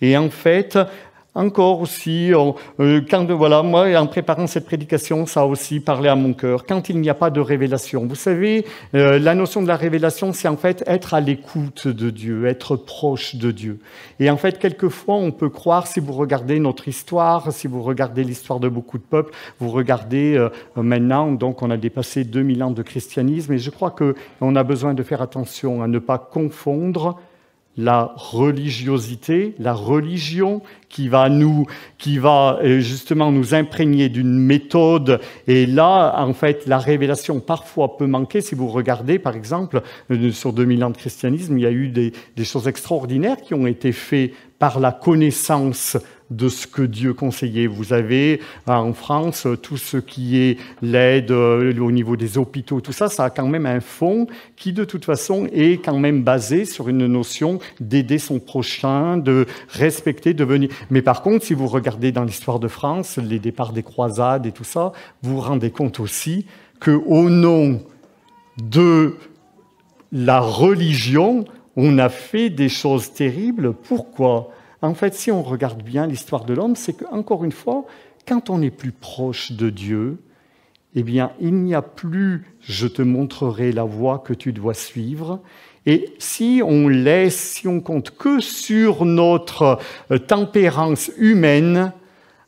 Et 0.00 0.16
en 0.16 0.30
fait, 0.30 0.78
encore 1.36 1.82
aussi, 1.82 2.32
euh, 2.32 3.00
quand, 3.10 3.30
voilà, 3.30 3.62
moi, 3.62 3.94
en 4.00 4.06
préparant 4.06 4.46
cette 4.46 4.64
prédication, 4.64 5.26
ça 5.26 5.42
a 5.42 5.44
aussi 5.44 5.80
parlé 5.80 6.08
à 6.08 6.16
mon 6.16 6.32
cœur. 6.32 6.64
Quand 6.64 6.88
il 6.88 6.98
n'y 6.98 7.10
a 7.10 7.14
pas 7.14 7.28
de 7.28 7.40
révélation, 7.40 8.06
vous 8.06 8.14
savez, 8.14 8.64
euh, 8.94 9.18
la 9.18 9.34
notion 9.34 9.62
de 9.62 9.68
la 9.68 9.76
révélation, 9.76 10.32
c'est 10.32 10.48
en 10.48 10.56
fait 10.56 10.82
être 10.86 11.12
à 11.12 11.20
l'écoute 11.20 11.88
de 11.88 12.08
Dieu, 12.08 12.46
être 12.46 12.76
proche 12.76 13.36
de 13.36 13.50
Dieu. 13.50 13.78
Et 14.18 14.30
en 14.30 14.38
fait, 14.38 14.58
quelquefois, 14.58 15.16
on 15.16 15.30
peut 15.30 15.50
croire, 15.50 15.86
si 15.86 16.00
vous 16.00 16.14
regardez 16.14 16.58
notre 16.58 16.88
histoire, 16.88 17.52
si 17.52 17.66
vous 17.66 17.82
regardez 17.82 18.24
l'histoire 18.24 18.58
de 18.58 18.70
beaucoup 18.70 18.96
de 18.96 19.04
peuples, 19.04 19.34
vous 19.60 19.68
regardez 19.68 20.36
euh, 20.36 20.48
maintenant, 20.74 21.30
donc 21.32 21.62
on 21.62 21.70
a 21.70 21.76
dépassé 21.76 22.24
2000 22.24 22.62
ans 22.62 22.70
de 22.70 22.82
christianisme, 22.82 23.52
et 23.52 23.58
je 23.58 23.70
crois 23.70 23.90
qu'on 23.90 24.56
a 24.56 24.62
besoin 24.62 24.94
de 24.94 25.02
faire 25.02 25.20
attention 25.20 25.82
à 25.82 25.86
ne 25.86 25.98
pas 25.98 26.18
confondre 26.18 27.18
la 27.76 28.14
religiosité, 28.16 29.54
la 29.58 29.74
religion 29.74 30.62
qui 30.96 31.08
va 31.08 31.28
nous, 31.28 31.66
qui 31.98 32.16
va 32.16 32.58
euh, 32.62 32.80
justement 32.80 33.30
nous 33.30 33.52
imprégner 33.52 34.08
d'une 34.08 34.38
méthode. 34.38 35.20
Et 35.46 35.66
là, 35.66 36.14
en 36.16 36.32
fait, 36.32 36.66
la 36.66 36.78
révélation 36.78 37.38
parfois 37.38 37.98
peut 37.98 38.06
manquer. 38.06 38.40
Si 38.40 38.54
vous 38.54 38.68
regardez, 38.68 39.18
par 39.18 39.36
exemple, 39.36 39.82
euh, 40.10 40.30
sur 40.32 40.54
2000 40.54 40.84
ans 40.84 40.90
de 40.90 40.96
christianisme, 40.96 41.58
il 41.58 41.64
y 41.64 41.66
a 41.66 41.70
eu 41.70 41.88
des, 41.88 42.14
des 42.34 42.44
choses 42.44 42.66
extraordinaires 42.66 43.42
qui 43.42 43.52
ont 43.52 43.66
été 43.66 43.92
faites 43.92 44.32
par 44.58 44.80
la 44.80 44.90
connaissance 44.90 45.98
de 46.30 46.48
ce 46.48 46.66
que 46.66 46.82
Dieu 46.82 47.14
conseillait. 47.14 47.66
Vous 47.66 47.92
avez 47.92 48.40
euh, 48.68 48.72
en 48.72 48.92
France 48.92 49.46
tout 49.62 49.76
ce 49.76 49.96
qui 49.96 50.38
est 50.38 50.58
l'aide 50.82 51.30
au 51.30 51.92
niveau 51.92 52.16
des 52.16 52.38
hôpitaux, 52.38 52.80
tout 52.80 52.92
ça, 52.92 53.08
ça 53.08 53.24
a 53.24 53.30
quand 53.30 53.46
même 53.46 53.66
un 53.66 53.80
fond 53.80 54.26
qui 54.56 54.72
de 54.72 54.84
toute 54.84 55.04
façon 55.04 55.46
est 55.52 55.84
quand 55.84 55.98
même 55.98 56.22
basé 56.22 56.64
sur 56.64 56.88
une 56.88 57.06
notion 57.06 57.60
d'aider 57.80 58.18
son 58.18 58.40
prochain, 58.40 59.16
de 59.18 59.46
respecter, 59.68 60.34
de 60.34 60.44
venir. 60.44 60.70
Mais 60.90 61.02
par 61.02 61.22
contre, 61.22 61.44
si 61.44 61.54
vous 61.54 61.66
regardez 61.66 62.12
dans 62.12 62.24
l'histoire 62.24 62.60
de 62.60 62.68
France, 62.68 63.18
les 63.18 63.38
départs 63.38 63.72
des 63.72 63.82
croisades 63.82 64.46
et 64.46 64.52
tout 64.52 64.64
ça, 64.64 64.92
vous 65.22 65.36
vous 65.36 65.40
rendez 65.40 65.70
compte 65.70 66.00
aussi 66.00 66.46
que 66.80 66.90
au 66.90 67.28
nom 67.30 67.82
de 68.62 69.16
la 70.12 70.40
religion, 70.40 71.44
on 71.76 71.98
a 71.98 72.08
fait 72.08 72.50
des 72.50 72.68
choses 72.68 73.12
terribles. 73.12 73.74
Pourquoi? 73.74 74.50
En 74.82 74.94
fait, 74.94 75.14
si 75.14 75.30
on 75.32 75.42
regarde 75.42 75.82
bien 75.82 76.06
l'histoire 76.06 76.44
de 76.44 76.54
l'homme, 76.54 76.76
c'est 76.76 76.94
qu'encore 76.94 77.44
une 77.44 77.52
fois, 77.52 77.84
quand 78.26 78.50
on 78.50 78.62
est 78.62 78.70
plus 78.70 78.92
proche 78.92 79.52
de 79.52 79.70
Dieu, 79.70 80.18
eh 80.94 81.02
bien, 81.02 81.32
il 81.40 81.54
n'y 81.54 81.74
a 81.74 81.82
plus 81.82 82.56
je 82.60 82.86
te 82.86 83.02
montrerai 83.02 83.72
la 83.72 83.84
voie 83.84 84.18
que 84.18 84.32
tu 84.32 84.52
dois 84.52 84.74
suivre. 84.74 85.40
Et 85.86 86.12
si 86.18 86.62
on 86.64 86.88
laisse, 86.88 87.38
si 87.38 87.68
on 87.68 87.80
compte 87.80 88.10
que 88.10 88.40
sur 88.40 89.04
notre 89.04 89.78
euh, 90.10 90.18
tempérance 90.18 91.10
humaine, 91.16 91.92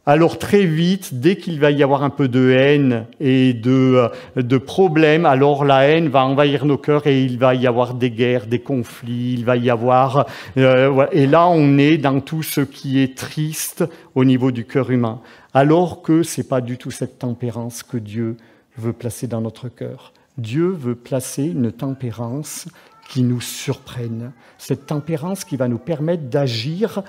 alors 0.07 0.38
très 0.38 0.64
vite, 0.64 1.21
dès 1.21 1.37
qu'il 1.37 1.61
va 1.61 1.71
y 1.71 1.83
avoir 1.83 2.02
un 2.02 2.09
peu 2.09 2.28
de 2.28 2.50
haine 2.50 3.04
et 3.21 3.52
de, 3.52 4.09
euh, 4.37 4.42
de 4.42 4.57
problèmes, 4.57 5.26
alors 5.26 5.66
la 5.66 5.85
haine 5.85 6.09
va 6.09 6.25
envahir 6.25 6.64
nos 6.64 6.78
cœurs 6.78 7.07
et 7.07 7.23
il 7.23 7.38
va 7.38 7.54
y 7.54 7.66
avoir 7.66 7.92
des 7.92 8.11
guerres, 8.11 8.47
des 8.47 8.59
conflits, 8.59 9.35
il 9.35 9.45
va 9.45 9.59
y 9.59 9.68
avoir... 9.68 10.26
Euh, 10.57 11.07
et 11.12 11.26
là, 11.26 11.47
on 11.47 11.76
est 11.76 11.99
dans 11.99 12.21
tout 12.21 12.42
ce 12.42 12.62
qui 12.62 13.00
est 13.00 13.18
triste 13.18 13.85
au 14.14 14.25
niveau 14.25 14.50
du 14.50 14.64
cœur 14.64 14.90
humain. 14.90 15.21
Alors 15.52 16.00
que 16.00 16.23
ce 16.23 16.40
n'est 16.40 16.47
pas 16.47 16.62
du 16.62 16.78
tout 16.78 16.90
cette 16.90 17.18
tempérance 17.18 17.83
que 17.83 17.99
Dieu 17.99 18.37
veut 18.78 18.95
placer 18.95 19.26
dans 19.26 19.42
notre 19.42 19.68
cœur. 19.68 20.14
Dieu 20.38 20.68
veut 20.68 20.95
placer 20.95 21.45
une 21.45 21.71
tempérance 21.71 22.66
qui 23.09 23.23
nous 23.23 23.41
surprenne, 23.41 24.33
cette 24.59 24.87
tempérance 24.87 25.45
qui 25.45 25.57
va 25.57 25.67
nous 25.67 25.79
permettre 25.79 26.25
d'agir 26.25 27.03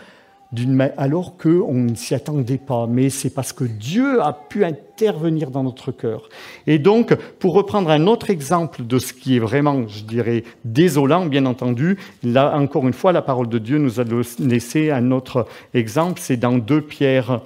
alors 0.97 1.37
qu'on 1.37 1.73
ne 1.75 1.93
s'y 1.93 2.15
attendait 2.15 2.57
pas, 2.57 2.87
mais 2.87 3.11
c'est 3.11 3.29
parce 3.29 3.53
que 3.53 3.65
Dieu 3.65 4.19
a 4.19 4.33
pu 4.33 4.65
intervenir 4.65 5.51
dans 5.51 5.63
notre 5.63 5.91
cœur. 5.91 6.27
Et 6.65 6.79
donc, 6.79 7.13
pour 7.37 7.53
reprendre 7.53 7.91
un 7.91 8.07
autre 8.07 8.31
exemple 8.31 8.83
de 8.83 8.97
ce 8.97 9.13
qui 9.13 9.35
est 9.35 9.39
vraiment, 9.39 9.87
je 9.87 10.03
dirais, 10.03 10.43
désolant, 10.65 11.27
bien 11.27 11.45
entendu, 11.45 11.99
là, 12.23 12.57
encore 12.57 12.87
une 12.87 12.93
fois, 12.93 13.11
la 13.11 13.21
parole 13.21 13.47
de 13.47 13.59
Dieu 13.59 13.77
nous 13.77 13.99
a 13.99 14.05
laissé 14.39 14.89
un 14.89 15.11
autre 15.11 15.45
exemple, 15.75 16.19
c'est 16.19 16.37
dans 16.37 16.57
2 16.57 16.81
Pierre 16.81 17.41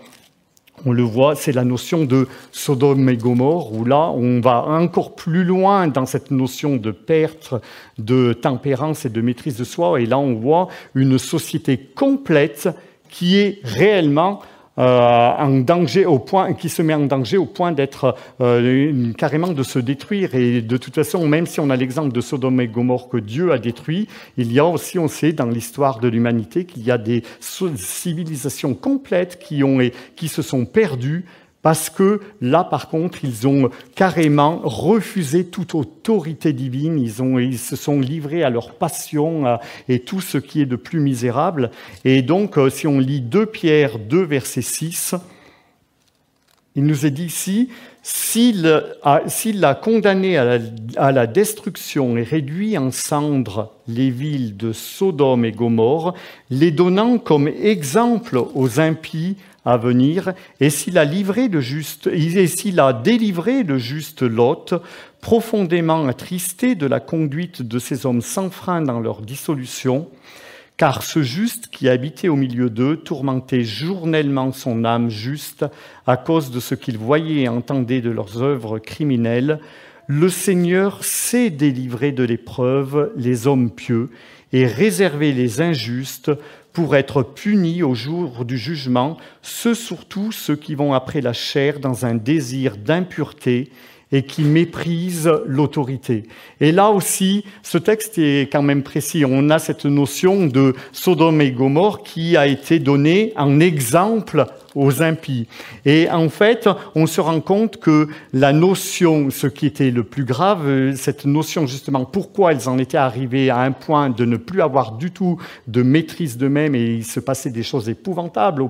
on 0.85 0.91
le 0.91 1.03
voit, 1.03 1.35
c'est 1.35 1.51
la 1.51 1.63
notion 1.63 2.03
de 2.03 2.27
Sodome 2.51 3.07
et 3.09 3.17
Gomorre, 3.17 3.71
où 3.73 3.85
là, 3.85 4.09
on 4.09 4.41
va 4.41 4.65
encore 4.65 5.15
plus 5.15 5.43
loin 5.43 5.87
dans 5.87 6.05
cette 6.05 6.31
notion 6.31 6.75
de 6.75 6.91
perte 6.91 7.53
de 7.97 8.33
tempérance 8.33 9.05
et 9.05 9.09
de 9.09 9.21
maîtrise 9.21 9.57
de 9.57 9.63
soi. 9.63 10.01
Et 10.01 10.05
là, 10.05 10.17
on 10.17 10.33
voit 10.33 10.67
une 10.95 11.17
société 11.17 11.77
complète 11.77 12.69
qui 13.09 13.37
est 13.37 13.59
réellement 13.63 14.41
en 14.77 15.59
danger 15.59 16.05
au 16.05 16.19
point, 16.19 16.53
qui 16.53 16.69
se 16.69 16.81
met 16.81 16.93
en 16.93 17.05
danger 17.05 17.37
au 17.37 17.45
point 17.45 17.71
d'être 17.71 18.15
euh, 18.41 19.13
carrément 19.13 19.49
de 19.49 19.63
se 19.63 19.79
détruire. 19.79 20.33
Et 20.35 20.61
de 20.61 20.77
toute 20.77 20.95
façon, 20.95 21.27
même 21.27 21.45
si 21.45 21.59
on 21.59 21.69
a 21.69 21.75
l'exemple 21.75 22.11
de 22.11 22.21
Sodome 22.21 22.61
et 22.61 22.67
Gomorre 22.67 23.09
que 23.09 23.17
Dieu 23.17 23.51
a 23.51 23.59
détruit, 23.59 24.07
il 24.37 24.51
y 24.51 24.59
a 24.59 24.65
aussi, 24.65 24.97
on 24.97 25.07
sait, 25.07 25.33
dans 25.33 25.45
l'histoire 25.45 25.99
de 25.99 26.07
l'humanité, 26.07 26.65
qu'il 26.65 26.83
y 26.83 26.91
a 26.91 26.97
des 26.97 27.23
civilisations 27.39 28.73
complètes 28.73 29.39
qui, 29.39 29.63
ont, 29.63 29.79
qui 30.15 30.27
se 30.27 30.41
sont 30.41 30.65
perdues 30.65 31.25
parce 31.63 31.89
que 31.89 32.19
là, 32.41 32.65
par 32.65 32.89
contre, 32.89 33.23
ils 33.23 33.47
ont 33.47 33.71
carrément 33.95 34.59
refusé 34.63 35.45
toute 35.45 35.73
autorité 35.75 36.51
divine, 36.51 36.99
ils, 36.99 37.23
ont, 37.23 37.39
ils 37.39 37.57
se 37.57 37.77
sont 37.77 38.01
livrés 38.01 38.43
à 38.43 38.49
leur 38.49 38.73
passion 38.75 39.57
et 39.87 39.99
tout 39.99 40.19
ce 40.19 40.37
qui 40.37 40.61
est 40.61 40.65
de 40.65 40.75
plus 40.75 40.99
misérable. 40.99 41.71
Et 42.03 42.21
donc, 42.21 42.57
euh, 42.57 42.69
si 42.69 42.85
on 42.85 42.99
lit 42.99 43.21
2 43.21 43.45
Pierre 43.45 43.97
2, 43.97 44.23
verset 44.23 44.61
6, 44.61 45.15
il 46.75 46.83
nous 46.83 47.05
est 47.05 47.11
dit 47.11 47.25
ici, 47.25 47.69
s'il 48.01 48.67
a, 49.03 49.75
condamné 49.75 50.37
à 50.37 50.43
la, 50.43 50.59
à 50.97 51.11
la, 51.13 51.27
destruction 51.27 52.17
et 52.17 52.23
réduit 52.23 52.77
en 52.77 52.91
cendres 52.91 53.71
les 53.87 54.09
villes 54.09 54.57
de 54.57 54.73
Sodome 54.73 55.45
et 55.45 55.53
Gomorre, 55.53 56.13
les 56.49 56.71
donnant 56.71 57.19
comme 57.19 57.47
exemple 57.47 58.43
aux 58.53 58.81
impies 58.81 59.37
à 59.65 59.77
venir, 59.77 60.33
et 60.59 60.69
s'il 60.69 60.97
a 60.97 61.05
livré 61.05 61.47
le 61.47 61.61
juste, 61.61 62.07
et 62.07 62.47
s'il 62.47 62.79
a 62.79 62.93
délivré 62.93 63.63
le 63.63 63.77
juste 63.77 64.21
Lot, 64.21 64.73
profondément 65.21 66.05
attristé 66.07 66.75
de 66.75 66.85
la 66.85 66.99
conduite 66.99 67.61
de 67.61 67.79
ces 67.79 68.05
hommes 68.05 68.21
sans 68.21 68.49
frein 68.49 68.81
dans 68.81 68.99
leur 68.99 69.21
dissolution, 69.21 70.09
car 70.75 71.03
ce 71.03 71.21
juste 71.21 71.67
qui 71.67 71.87
habitait 71.87 72.29
au 72.29 72.35
milieu 72.35 72.69
d'eux 72.69 72.97
tourmentait 72.97 73.63
journellement 73.63 74.51
son 74.51 74.83
âme 74.83 75.09
juste 75.09 75.65
à 76.07 76.17
cause 76.17 76.51
de 76.51 76.59
ce 76.59 76.75
qu'il 76.75 76.97
voyait 76.97 77.43
et 77.43 77.49
entendait 77.49 78.01
de 78.01 78.09
leurs 78.09 78.41
œuvres 78.41 78.79
criminelles, 78.79 79.59
le 80.07 80.29
Seigneur 80.29 81.03
sait 81.03 81.49
délivrer 81.49 82.11
de 82.11 82.23
l'épreuve 82.23 83.11
les 83.15 83.47
hommes 83.47 83.71
pieux 83.71 84.09
et 84.51 84.65
réserver 84.65 85.31
les 85.31 85.61
injustes 85.61 86.31
pour 86.73 86.95
être 86.95 87.23
punis 87.23 87.83
au 87.83 87.93
jour 87.93 88.45
du 88.45 88.57
jugement, 88.57 89.17
ceux 89.41 89.75
surtout 89.75 90.31
ceux 90.31 90.55
qui 90.55 90.75
vont 90.75 90.93
après 90.93 91.21
la 91.21 91.33
chair 91.33 91.79
dans 91.79 92.05
un 92.05 92.15
désir 92.15 92.77
d'impureté 92.77 93.69
et 94.11 94.23
qui 94.23 94.43
méprisent 94.43 95.31
l'autorité. 95.45 96.23
Et 96.61 96.71
là 96.71 96.89
aussi, 96.89 97.43
ce 97.63 97.79
texte 97.79 98.19
est 98.19 98.51
quand 98.51 98.61
même 98.61 98.83
précis. 98.83 99.25
On 99.27 99.49
a 99.49 99.57
cette 99.57 99.85
notion 99.85 100.45
de 100.45 100.75
Sodome 100.91 101.41
et 101.41 101.51
Gomorre 101.51 102.03
qui 102.03 102.37
a 102.37 102.45
été 102.45 102.79
donnée 102.79 103.33
en 103.35 103.59
exemple 103.59 104.45
aux 104.75 105.01
impies. 105.01 105.47
Et 105.85 106.09
en 106.09 106.29
fait, 106.29 106.69
on 106.95 107.05
se 107.05 107.21
rend 107.21 107.41
compte 107.41 107.77
que 107.77 108.07
la 108.33 108.53
notion, 108.53 109.29
ce 109.29 109.47
qui 109.47 109.65
était 109.65 109.91
le 109.91 110.03
plus 110.03 110.25
grave, 110.25 110.95
cette 110.95 111.25
notion 111.25 111.67
justement, 111.67 112.05
pourquoi 112.05 112.51
elles 112.51 112.69
en 112.69 112.77
étaient 112.77 112.97
arrivées 112.97 113.49
à 113.49 113.59
un 113.59 113.71
point 113.71 114.09
de 114.09 114.25
ne 114.25 114.37
plus 114.37 114.61
avoir 114.61 114.93
du 114.93 115.11
tout 115.11 115.37
de 115.67 115.81
maîtrise 115.83 116.37
d'eux-mêmes 116.37 116.75
et 116.75 116.95
il 116.95 117.05
se 117.05 117.19
passait 117.19 117.49
des 117.49 117.63
choses 117.63 117.89
épouvantables, 117.89 118.63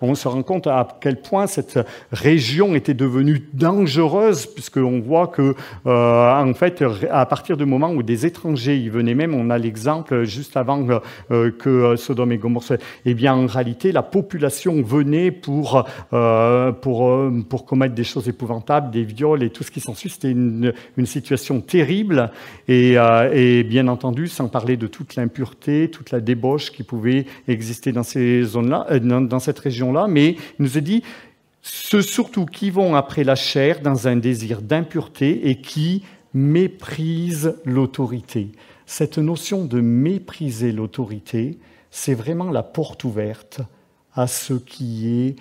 on 0.00 0.14
se 0.14 0.28
rend 0.28 0.42
compte 0.42 0.66
à 0.66 0.86
quel 1.00 1.20
point 1.20 1.46
cette 1.46 1.78
région 2.12 2.74
était 2.74 2.94
devenue 2.94 3.48
dangereuse, 3.52 4.46
puisqu'on 4.46 5.00
voit 5.00 5.28
que, 5.28 5.54
euh, 5.86 6.42
en 6.42 6.54
fait, 6.54 6.84
à 7.10 7.26
partir 7.26 7.56
du 7.56 7.64
moment 7.64 7.90
où 7.90 8.02
des 8.02 8.26
étrangers 8.26 8.76
y 8.76 8.88
venaient 8.88 9.14
même, 9.14 9.34
on 9.34 9.50
a 9.50 9.58
l'exemple 9.58 10.24
juste 10.24 10.56
avant 10.56 10.86
euh, 11.30 11.50
que 11.50 11.96
Sodome 11.96 12.32
et 12.32 12.38
Gomorrhe, 12.38 12.78
eh 13.04 13.14
bien, 13.14 13.34
en 13.34 13.46
réalité, 13.46 13.92
la 13.92 14.02
population 14.02 14.82
venait 14.82 15.15
pour, 15.30 15.84
euh, 16.12 16.72
pour, 16.72 17.08
euh, 17.08 17.44
pour 17.48 17.64
commettre 17.64 17.94
des 17.94 18.04
choses 18.04 18.28
épouvantables, 18.28 18.90
des 18.90 19.04
viols 19.04 19.42
et 19.42 19.50
tout 19.50 19.64
ce 19.64 19.70
qui 19.70 19.80
s'ensuit. 19.80 20.10
C'était 20.10 20.30
une, 20.30 20.72
situation 21.04 21.60
terrible 21.60 22.30
et, 22.68 22.98
euh, 22.98 23.30
et, 23.32 23.62
bien 23.62 23.88
entendu, 23.88 24.28
sans 24.28 24.48
parler 24.48 24.76
de 24.76 24.86
toute 24.86 25.16
l'impureté, 25.16 25.90
toute 25.90 26.10
la 26.10 26.20
débauche 26.20 26.72
qui 26.72 26.82
pouvait 26.82 27.26
exister 27.48 27.92
dans 27.92 28.02
ces 28.02 28.42
zones-là, 28.42 28.98
dans, 28.98 29.20
dans 29.20 29.38
cette 29.38 29.58
région-là. 29.58 30.06
Mais 30.08 30.36
il 30.58 30.62
nous 30.62 30.78
a 30.78 30.80
dit 30.80 31.02
ceux 31.62 32.02
surtout 32.02 32.46
qui 32.46 32.70
vont 32.70 32.94
après 32.94 33.24
la 33.24 33.34
chair 33.34 33.80
dans 33.80 34.08
un 34.08 34.16
désir 34.16 34.62
d'impureté 34.62 35.48
et 35.48 35.60
qui 35.60 36.02
méprisent 36.34 37.54
l'autorité. 37.64 38.52
Cette 38.84 39.18
notion 39.18 39.64
de 39.64 39.80
mépriser 39.80 40.70
l'autorité, 40.70 41.58
c'est 41.90 42.14
vraiment 42.14 42.50
la 42.50 42.62
porte 42.62 43.04
ouverte 43.04 43.62
à 44.16 44.26
ce 44.26 44.54
qui 44.54 45.08
est 45.08 45.36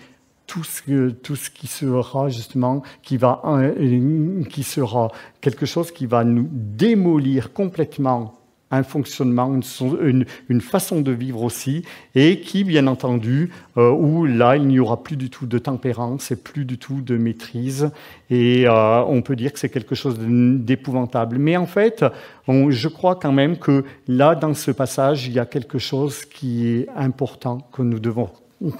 tout 0.48 0.64
ce, 0.64 1.10
tout 1.10 1.36
ce 1.36 1.50
qui 1.50 1.68
sera 1.68 2.30
justement, 2.30 2.84
qui, 3.02 3.18
va, 3.18 3.42
euh, 3.46 4.44
qui 4.44 4.64
sera 4.64 5.12
quelque 5.42 5.66
chose 5.66 5.92
qui 5.92 6.06
va 6.06 6.24
nous 6.24 6.48
démolir 6.52 7.54
complètement 7.54 8.34
un 8.72 8.84
fonctionnement, 8.84 9.60
une, 10.02 10.26
une, 10.50 10.62
façon 10.62 11.00
de 11.02 11.12
vivre 11.12 11.44
aussi, 11.44 11.84
et 12.16 12.42
qui, 12.42 12.64
bien 12.64 12.88
entendu, 12.88 13.52
euh, 13.78 13.92
où 13.92 14.26
là, 14.26 14.58
il 14.58 14.68
n'y 14.68 14.80
aura 14.80 15.02
plus 15.04 15.16
du 15.16 15.30
tout 15.30 15.46
de 15.46 15.60
tempérance 15.60 16.32
et 16.32 16.36
plus 16.36 16.66
du 16.66 16.78
tout 16.78 17.02
de 17.02 17.16
maîtrise, 17.16 17.92
et 18.30 18.68
euh, 18.68 19.04
on 19.04 19.22
peut 19.22 19.36
dire 19.36 19.54
que 19.54 19.60
c'est 19.60 19.70
quelque 19.70 19.96
chose 19.96 20.18
d'épouvantable. 20.20 21.38
Mais 21.38 21.56
en 21.58 21.68
fait, 21.68 22.04
je 22.48 22.88
crois 22.88 23.16
quand 23.16 23.32
même 23.32 23.58
que 23.58 23.86
là, 24.08 24.36
dans 24.36 24.54
ce 24.56 24.72
passage, 24.72 25.28
il 25.28 25.34
y 25.34 25.40
a 25.40 25.46
quelque 25.46 25.78
chose 25.78 26.26
qui 26.26 26.68
est 26.68 26.90
important 26.96 27.60
que 27.72 27.84
nous 27.84 28.00
devons 28.00 28.30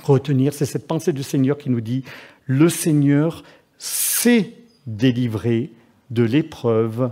retenir, 0.04 0.54
c'est 0.54 0.66
cette 0.66 0.88
pensée 0.88 1.14
du 1.14 1.24
Seigneur 1.24 1.58
qui 1.58 1.70
nous 1.70 1.82
dit, 1.82 2.04
le 2.46 2.70
Seigneur 2.70 3.44
sait 3.78 4.54
délivrer 4.88 5.72
de 6.12 6.24
l'épreuve 6.24 7.12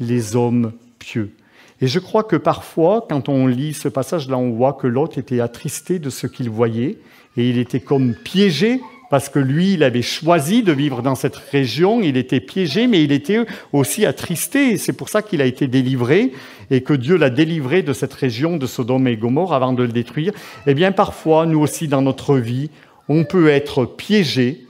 les 0.00 0.36
hommes 0.36 0.72
pieux. 0.98 1.32
Et 1.80 1.86
je 1.86 1.98
crois 1.98 2.22
que 2.22 2.36
parfois, 2.36 3.06
quand 3.08 3.28
on 3.28 3.46
lit 3.46 3.74
ce 3.74 3.88
passage-là, 3.88 4.38
on 4.38 4.50
voit 4.50 4.74
que 4.74 4.86
l'autre 4.86 5.18
était 5.18 5.40
attristé 5.40 5.98
de 5.98 6.10
ce 6.10 6.26
qu'il 6.26 6.48
voyait, 6.48 6.98
et 7.36 7.48
il 7.48 7.58
était 7.58 7.80
comme 7.80 8.14
piégé 8.14 8.80
parce 9.12 9.28
que 9.28 9.38
lui, 9.38 9.74
il 9.74 9.82
avait 9.82 10.00
choisi 10.00 10.62
de 10.62 10.72
vivre 10.72 11.02
dans 11.02 11.14
cette 11.14 11.36
région, 11.36 12.00
il 12.00 12.16
était 12.16 12.40
piégé, 12.40 12.86
mais 12.86 13.04
il 13.04 13.12
était 13.12 13.44
aussi 13.74 14.06
attristé. 14.06 14.78
C'est 14.78 14.94
pour 14.94 15.10
ça 15.10 15.20
qu'il 15.20 15.42
a 15.42 15.44
été 15.44 15.66
délivré 15.66 16.32
et 16.70 16.80
que 16.80 16.94
Dieu 16.94 17.18
l'a 17.18 17.28
délivré 17.28 17.82
de 17.82 17.92
cette 17.92 18.14
région 18.14 18.56
de 18.56 18.66
Sodome 18.66 19.06
et 19.06 19.18
Gomorre 19.18 19.52
avant 19.52 19.74
de 19.74 19.82
le 19.82 19.90
détruire. 19.90 20.32
Eh 20.66 20.72
bien, 20.72 20.92
parfois, 20.92 21.44
nous 21.44 21.60
aussi, 21.60 21.88
dans 21.88 22.00
notre 22.00 22.38
vie, 22.38 22.70
on 23.06 23.24
peut 23.24 23.50
être 23.50 23.84
piégé 23.84 24.64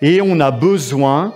et 0.00 0.22
on 0.22 0.40
a 0.40 0.50
besoin 0.50 1.34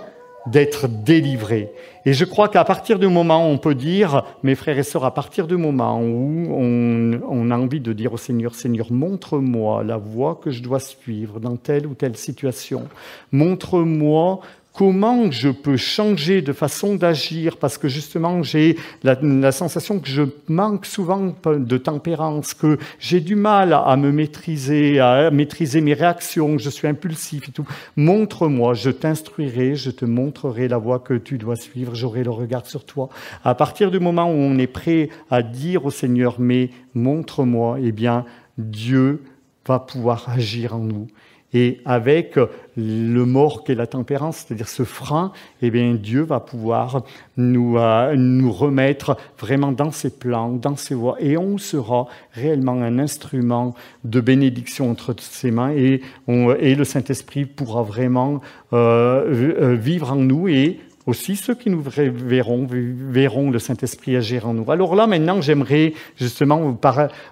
d'être 0.51 0.87
délivré. 0.87 1.71
Et 2.05 2.13
je 2.13 2.23
crois 2.25 2.47
qu'à 2.47 2.63
partir 2.63 2.99
du 2.99 3.07
moment 3.07 3.45
où 3.45 3.51
on 3.51 3.57
peut 3.57 3.75
dire, 3.75 4.23
mes 4.43 4.55
frères 4.55 4.77
et 4.77 4.83
sœurs, 4.83 5.05
à 5.05 5.13
partir 5.13 5.47
du 5.47 5.57
moment 5.57 5.99
où 5.99 6.47
on, 6.51 7.19
on 7.29 7.51
a 7.51 7.57
envie 7.57 7.81
de 7.81 7.93
dire 7.93 8.13
au 8.13 8.17
Seigneur, 8.17 8.55
Seigneur, 8.55 8.91
montre-moi 8.91 9.83
la 9.83 9.97
voie 9.97 10.39
que 10.41 10.49
je 10.49 10.63
dois 10.63 10.79
suivre 10.79 11.39
dans 11.39 11.57
telle 11.57 11.85
ou 11.85 11.93
telle 11.93 12.15
situation, 12.15 12.87
montre-moi 13.31 14.39
comment 14.77 15.31
je 15.31 15.49
peux 15.49 15.75
changer 15.75 16.43
de 16.43 16.53
façon 16.53 16.93
d'agir 16.93 17.57
parce 17.57 17.79
que 17.79 17.87
justement 17.87 18.43
j'ai 18.43 18.77
la, 19.03 19.51
sensation 19.51 19.99
que 19.99 20.07
je 20.07 20.21
manque 20.47 20.85
souvent 20.85 21.33
de 21.43 21.77
tempérance, 21.77 22.53
que 22.53 22.77
j'ai 22.99 23.19
du 23.19 23.35
mal 23.35 23.73
à 23.73 23.97
me 23.97 24.11
maîtriser, 24.11 24.99
à 24.99 25.31
maîtriser 25.31 25.81
mes 25.81 25.95
réactions, 25.95 26.59
je 26.59 26.69
suis 26.69 26.87
impulsif 26.87 27.49
et 27.49 27.51
tout. 27.51 27.65
Montre-moi, 27.95 28.75
je 28.75 28.91
t'instruirai, 28.91 29.75
je 29.75 29.89
te 29.89 30.05
montrerai 30.05 30.67
la 30.67 30.77
voie 30.77 30.99
que 30.99 31.15
tu 31.15 31.39
dois 31.39 31.55
suivre, 31.55 31.95
j'aurai 31.95 32.23
le 32.23 32.29
regard 32.29 32.67
sur 32.67 32.85
toi. 32.85 33.09
À 33.43 33.55
partir 33.55 33.89
du 33.89 33.99
moment 33.99 34.29
où 34.29 34.35
on 34.35 34.59
est 34.59 34.67
prêt 34.67 35.09
à 35.31 35.41
dire 35.41 35.85
au 35.85 35.91
Seigneur, 35.91 36.35
mais 36.37 36.69
montre-moi, 36.93 37.77
eh 37.81 37.91
bien, 37.91 38.25
Dieu 38.59 39.23
va 39.65 39.79
pouvoir 39.79 40.29
agir 40.29 40.75
en 40.75 40.79
nous. 40.79 41.07
Et 41.53 41.79
avec 41.85 42.37
le 42.75 43.25
mort 43.25 43.63
qu'est 43.63 43.73
la 43.73 43.87
tempérance, 43.87 44.45
c'est-à-dire 44.45 44.67
ce 44.67 44.83
frein, 44.83 45.31
eh 45.61 45.71
bien 45.71 45.93
Dieu 45.93 46.21
va 46.21 46.41
pouvoir 46.41 47.03
nous, 47.37 47.77
euh, 47.77 48.15
nous 48.17 48.51
remettre 48.51 49.15
vraiment 49.39 49.71
dans 49.71 49.91
ses 49.91 50.09
plans, 50.09 50.51
dans 50.51 50.75
ses 50.75 50.93
voies, 50.93 51.15
et 51.19 51.37
on 51.37 51.57
sera 51.57 52.07
réellement 52.33 52.73
un 52.73 52.99
instrument 52.99 53.75
de 54.03 54.19
bénédiction 54.19 54.91
entre 54.91 55.15
ses 55.19 55.51
mains, 55.51 55.71
et, 55.71 56.01
et 56.27 56.75
le 56.75 56.83
Saint-Esprit 56.83 57.45
pourra 57.45 57.81
vraiment 57.81 58.41
euh, 58.73 59.53
euh, 59.61 59.75
vivre 59.75 60.11
en 60.11 60.17
nous 60.17 60.49
et 60.49 60.79
aussi 61.05 61.37
ceux 61.37 61.55
qui 61.55 61.69
nous 61.69 61.81
verront, 61.81 62.67
verront 62.69 63.49
le 63.49 63.59
Saint-Esprit 63.59 64.17
agir 64.17 64.45
en 64.45 64.53
nous. 64.53 64.69
Alors 64.69 64.93
là, 64.93 65.07
maintenant, 65.07 65.41
j'aimerais 65.41 65.93
justement 66.17 66.77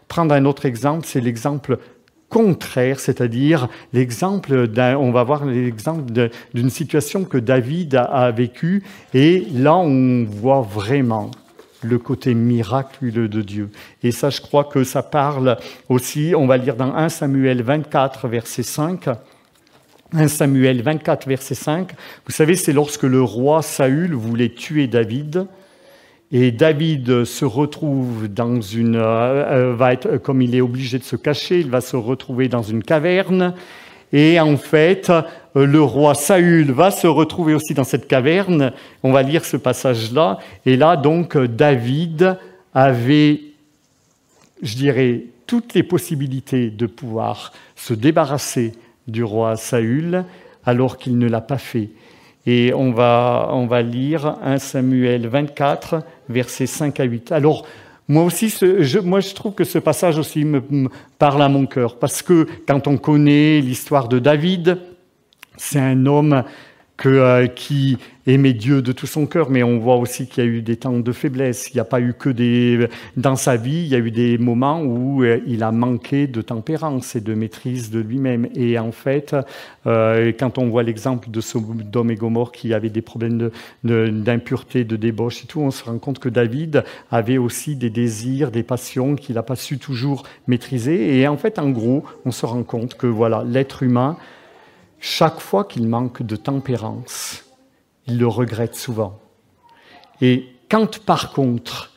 prendre 0.07 0.33
un 0.33 0.45
autre 0.45 0.65
exemple, 0.65 1.05
c'est 1.05 1.19
l'exemple 1.19 1.77
contraire, 2.29 2.99
c'est-à-dire 2.99 3.67
l'exemple 3.93 4.67
on 4.77 5.11
va 5.11 5.23
voir 5.23 5.45
l'exemple 5.45 6.11
d'une 6.53 6.69
situation 6.69 7.23
que 7.23 7.37
David 7.37 7.95
a, 7.95 8.31
vécue, 8.31 8.83
et 9.13 9.45
là 9.53 9.75
on 9.75 10.25
voit 10.25 10.61
vraiment 10.61 11.31
le 11.81 11.99
côté 11.99 12.33
miraculeux 12.33 13.27
de 13.27 13.41
Dieu. 13.41 13.69
Et 14.01 14.11
ça, 14.11 14.29
je 14.29 14.41
crois 14.41 14.63
que 14.63 14.83
ça 14.83 15.03
parle 15.03 15.57
aussi, 15.87 16.33
on 16.35 16.47
va 16.47 16.57
lire 16.57 16.75
dans 16.75 16.95
1 16.95 17.09
Samuel 17.09 17.61
24, 17.61 18.27
verset 18.27 18.63
5. 18.63 19.09
1 20.13 20.27
Samuel 20.27 20.81
24, 20.81 21.27
verset 21.27 21.55
5. 21.55 21.91
Vous 22.25 22.31
savez, 22.31 22.55
c'est 22.55 22.73
lorsque 22.73 23.03
le 23.03 23.21
roi 23.21 23.61
Saül 23.61 24.13
voulait 24.13 24.53
tuer 24.53 24.87
David. 24.87 25.45
Et 26.31 26.51
David 26.51 27.23
se 27.23 27.45
retrouve 27.45 28.27
dans 28.27 28.59
une, 28.59 28.95
euh, 28.95 29.71
euh, 29.71 29.75
va 29.75 29.93
être, 29.93 30.17
comme 30.17 30.41
il 30.41 30.55
est 30.55 30.61
obligé 30.61 30.97
de 30.97 31.03
se 31.03 31.15
cacher, 31.15 31.59
il 31.59 31.69
va 31.69 31.81
se 31.81 31.95
retrouver 31.95 32.47
dans 32.47 32.63
une 32.63 32.83
caverne. 32.83 33.53
Et 34.11 34.39
en 34.39 34.57
fait, 34.57 35.11
euh, 35.11 35.65
le 35.65 35.81
roi 35.81 36.15
Saül 36.15 36.71
va 36.71 36.89
se 36.89 37.05
retrouver 37.05 37.53
aussi 37.53 37.75
dans 37.75 37.83
cette 37.83 38.07
caverne. 38.07 38.71
On 39.03 39.11
va 39.11 39.21
lire 39.21 39.45
ce 39.45 39.57
passage-là. 39.57 40.39
Et 40.65 40.77
là, 40.77 40.97
donc, 40.97 41.37
David 41.37 42.37
avait, 42.73 43.41
je 44.63 44.75
dirais, 44.75 45.25
toutes 45.45 45.75
les 45.75 45.83
possibilités 45.83 46.71
de 46.71 46.87
pouvoir 46.87 47.53
se 47.75 47.93
débarrasser 47.93 48.71
du 49.07 49.23
roi 49.23 49.57
Saül, 49.57 50.25
alors 50.65 50.97
qu'il 50.97 51.19
ne 51.19 51.29
l'a 51.29 51.41
pas 51.41 51.59
fait. 51.59 51.89
Et 52.45 52.73
on 52.73 52.91
va, 52.91 53.49
on 53.51 53.67
lire 53.81 54.37
1 54.43 54.59
Samuel 54.59 55.27
24, 55.27 56.03
versets 56.29 56.67
5 56.67 56.99
à 56.99 57.03
8. 57.03 57.31
Alors, 57.31 57.65
moi 58.07 58.23
aussi, 58.23 58.49
je, 58.49 59.33
trouve 59.33 59.53
que 59.53 59.63
ce 59.63 59.79
passage 59.79 60.19
aussi 60.19 60.45
me 60.45 60.61
parle 61.17 61.41
à 61.41 61.49
mon 61.49 61.65
cœur, 61.65 61.97
parce 61.97 62.21
que 62.21 62.47
quand 62.67 62.87
on 62.87 62.97
connaît 62.97 63.61
l'histoire 63.61 64.07
de 64.07 64.19
David, 64.19 64.77
c'est 65.57 65.79
un 65.79 66.05
homme 66.05 66.43
que, 66.97 67.09
euh, 67.09 67.47
qui 67.47 67.97
aimait 68.27 68.53
Dieu 68.53 68.81
de 68.81 68.91
tout 68.91 69.05
son 69.05 69.27
cœur, 69.27 69.49
mais 69.49 69.61
on 69.61 69.77
voit 69.77 69.97
aussi 69.97 70.27
qu'il 70.27 70.43
y 70.43 70.47
a 70.47 70.49
eu 70.49 70.61
des 70.61 70.77
temps 70.77 70.99
de 70.99 71.11
faiblesse. 71.11 71.69
Il 71.69 71.75
n'y 71.75 71.79
a 71.79 71.85
pas 71.85 71.99
eu 71.99 72.13
que 72.13 72.29
des... 72.29 72.87
Dans 73.17 73.35
sa 73.35 73.55
vie, 73.55 73.83
il 73.83 73.87
y 73.87 73.95
a 73.95 73.99
eu 73.99 74.11
des 74.11 74.37
moments 74.37 74.81
où 74.81 75.23
euh, 75.23 75.39
il 75.45 75.61
a 75.61 75.71
manqué 75.71 76.25
de 76.25 76.41
tempérance 76.41 77.15
et 77.15 77.21
de 77.21 77.33
maîtrise 77.33 77.91
de 77.91 77.99
lui-même. 77.99 78.47
Et 78.55 78.79
en 78.79 78.91
fait, 78.91 79.35
euh, 79.85 80.31
quand 80.39 80.57
on 80.57 80.69
voit 80.69 80.83
l'exemple 80.83 81.29
de 81.29 81.41
Sodome 81.41 82.11
et 82.11 82.15
Gomorre 82.15 82.51
qui 82.51 82.73
avait 82.73 82.89
des 82.89 83.01
problèmes 83.01 83.51
d'impureté, 83.83 84.83
de, 84.83 84.89
de, 84.89 84.95
débauche 84.95 85.43
et 85.43 85.47
tout, 85.47 85.59
on 85.59 85.71
se 85.71 85.83
rend 85.83 85.99
compte 85.99 86.19
que 86.19 86.29
David 86.29 86.83
avait 87.11 87.37
aussi 87.37 87.75
des 87.75 87.89
désirs, 87.89 88.49
des 88.49 88.63
passions 88.63 89.15
qu'il 89.15 89.35
n'a 89.35 89.43
pas 89.43 89.55
su 89.55 89.77
toujours 89.77 90.23
maîtriser. 90.47 91.19
Et 91.19 91.27
en 91.27 91.37
fait, 91.37 91.59
en 91.59 91.69
gros, 91.69 92.05
on 92.25 92.31
se 92.31 92.45
rend 92.45 92.63
compte 92.63 92.95
que 92.95 93.07
voilà, 93.07 93.43
l'être 93.45 93.83
humain 93.83 94.17
chaque 94.99 95.39
fois 95.39 95.65
qu'il 95.65 95.87
manque 95.87 96.23
de 96.23 96.35
tempérance, 96.35 97.45
il 98.07 98.17
le 98.17 98.27
regrette 98.27 98.75
souvent. 98.75 99.19
Et 100.21 100.47
quand 100.69 100.99
par 100.99 101.31
contre, 101.31 101.91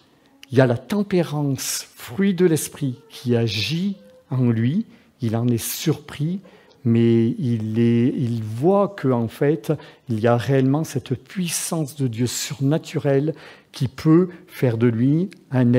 il 0.50 0.58
y 0.58 0.60
a 0.60 0.66
la 0.66 0.78
tempérance, 0.78 1.86
fruit 1.94 2.34
de 2.34 2.46
l'esprit, 2.46 3.00
qui 3.10 3.36
agit 3.36 3.96
en 4.30 4.50
lui, 4.50 4.86
il 5.20 5.36
en 5.36 5.46
est 5.48 5.62
surpris, 5.62 6.40
mais 6.84 7.28
il, 7.28 8.40
voit 8.42 8.94
qu'en 9.00 9.28
fait, 9.28 9.72
il 10.08 10.20
y 10.20 10.26
a 10.26 10.36
réellement 10.36 10.84
cette 10.84 11.14
puissance 11.14 11.96
de 11.96 12.08
Dieu 12.08 12.26
surnaturelle 12.26 13.34
qui 13.72 13.88
peut 13.88 14.28
faire 14.46 14.78
de 14.78 14.86
lui 14.86 15.28
un 15.50 15.72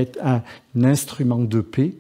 instrument 0.75 1.39
de 1.39 1.62
paix 1.62 1.93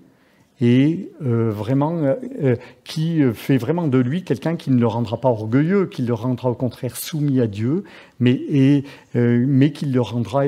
et 0.61 1.09
euh, 1.25 1.49
vraiment 1.51 1.97
euh, 1.99 2.15
euh, 2.41 2.55
qui 2.83 3.21
fait 3.33 3.57
vraiment 3.57 3.87
de 3.87 3.97
lui 3.97 4.23
quelqu'un 4.23 4.55
qui 4.55 4.71
ne 4.71 4.79
le 4.79 4.87
rendra 4.87 5.17
pas 5.17 5.29
orgueilleux, 5.29 5.85
qui 5.85 6.01
le 6.01 6.13
rendra 6.13 6.49
au 6.49 6.55
contraire 6.55 6.95
soumis 6.95 7.39
à 7.39 7.47
Dieu, 7.47 7.83
mais, 8.19 8.31
et, 8.31 8.83
mais 9.13 9.71
qui 9.71 9.85
le 9.85 10.01
rendra 10.01 10.43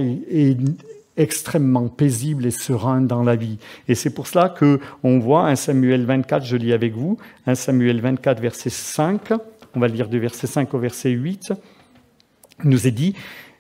extrêmement 1.18 1.88
paisible 1.88 2.46
et 2.46 2.52
serein 2.52 3.02
dans 3.02 3.24
la 3.24 3.36
vie. 3.36 3.58
Et 3.88 3.96
c'est 3.96 4.10
pour 4.10 4.28
cela 4.28 4.50
que 4.50 4.80
on 5.04 5.20
voit 5.20 5.48
un 5.48 5.56
Samuel 5.56 6.06
24, 6.06 6.46
je 6.46 6.58
lis 6.58 6.74
avec 6.74 6.94
vous, 6.94 7.18
un 7.48 7.56
Samuel 7.56 8.02
24 8.02 8.42
verset 8.42 8.70
5, 8.70 9.34
on 9.76 9.80
va 9.80 9.88
lire 9.88 10.10
de 10.10 10.18
verset 10.18 10.48
5 10.48 10.74
au 10.74 10.80
verset 10.80 11.12
8, 11.12 11.54
nous 12.64 12.88
est 12.88 12.92
dit 12.92 13.16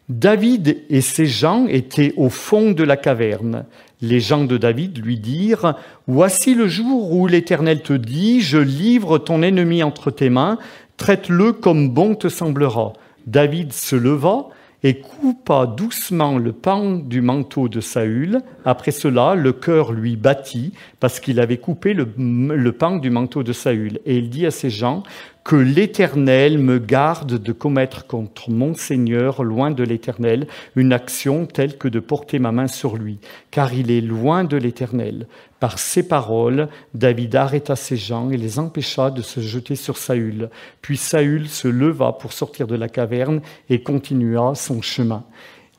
David 0.09 0.83
et 0.89 1.01
ses 1.01 1.25
gens 1.25 1.67
étaient 1.67 2.13
au 2.17 2.29
fond 2.29 2.71
de 2.71 2.83
la 2.83 2.97
caverne. 2.97 3.65
Les 4.01 4.19
gens 4.19 4.43
de 4.43 4.57
David 4.57 5.03
lui 5.03 5.17
dirent, 5.17 5.75
Voici 6.07 6.55
le 6.55 6.67
jour 6.67 7.13
où 7.13 7.27
l'Éternel 7.27 7.81
te 7.81 7.93
dit, 7.93 8.41
Je 8.41 8.57
livre 8.57 9.19
ton 9.19 9.41
ennemi 9.41 9.83
entre 9.83 10.11
tes 10.11 10.29
mains, 10.29 10.57
traite-le 10.97 11.53
comme 11.53 11.89
bon 11.89 12.15
te 12.15 12.29
semblera. 12.29 12.93
David 13.27 13.73
se 13.73 13.95
leva 13.95 14.49
et 14.84 15.00
coupa 15.00 15.67
doucement 15.67 16.38
le 16.38 16.54
pan 16.54 16.96
du 16.96 17.22
manteau 17.22 17.67
de 17.67 17.82
Saül. 17.82 18.41
Après 18.65 18.91
cela, 18.91 19.36
le 19.36 19.54
cœur 19.54 19.91
lui 19.91 20.15
battit 20.15 20.74
parce 21.00 21.20
qu'il 21.20 21.39
avait 21.39 21.58
coupé 21.58 21.94
le, 21.94 22.08
le 22.17 22.72
pan 22.72 22.98
du 22.98 23.10
manteau 23.10 23.44
de 23.44 23.54
Saül. 23.54 24.00
Et 24.06 24.17
il 24.17 24.30
dit 24.30 24.46
à 24.46 24.52
ses 24.52 24.70
gens, 24.70 25.04
que 25.44 25.56
l'Éternel 25.56 26.60
me 26.60 26.78
garde 26.78 27.41
de 27.41 27.52
commettre 27.52 28.06
contre 28.06 28.52
mon 28.52 28.76
Seigneur, 28.76 29.44
loin 29.44 29.72
de 29.72 29.84
l'Éternel, 29.84 30.48
une 30.76 30.94
action 30.94 31.48
telle 31.48 31.78
que 31.78 31.88
de 31.88 32.00
porter 32.00 32.38
ma 32.38 32.52
main 32.52 32.67
sur 32.67 32.96
lui, 32.96 33.17
car 33.50 33.74
il 33.74 33.89
est 33.89 34.02
loin 34.02 34.44
de 34.44 34.58
l'Éternel. 34.58 35.28
Par 35.62 35.78
ces 35.78 36.02
paroles, 36.02 36.69
David 36.95 37.36
arrêta 37.36 37.76
ses 37.76 37.95
gens 37.95 38.32
et 38.32 38.38
les 38.38 38.58
empêcha 38.58 39.12
de 39.12 39.21
se 39.21 39.41
jeter 39.41 39.76
sur 39.76 39.95
Saül. 39.95 40.50
Puis 40.82 40.97
Saül 40.97 41.47
se 41.47 41.67
leva 41.67 42.13
pour 42.13 42.34
sortir 42.34 42.65
de 42.65 42.76
la 42.76 42.89
caverne 42.89 43.41
et 43.69 43.84
continua 43.84 44.56
son 44.56 44.82
chemin. 44.82 45.24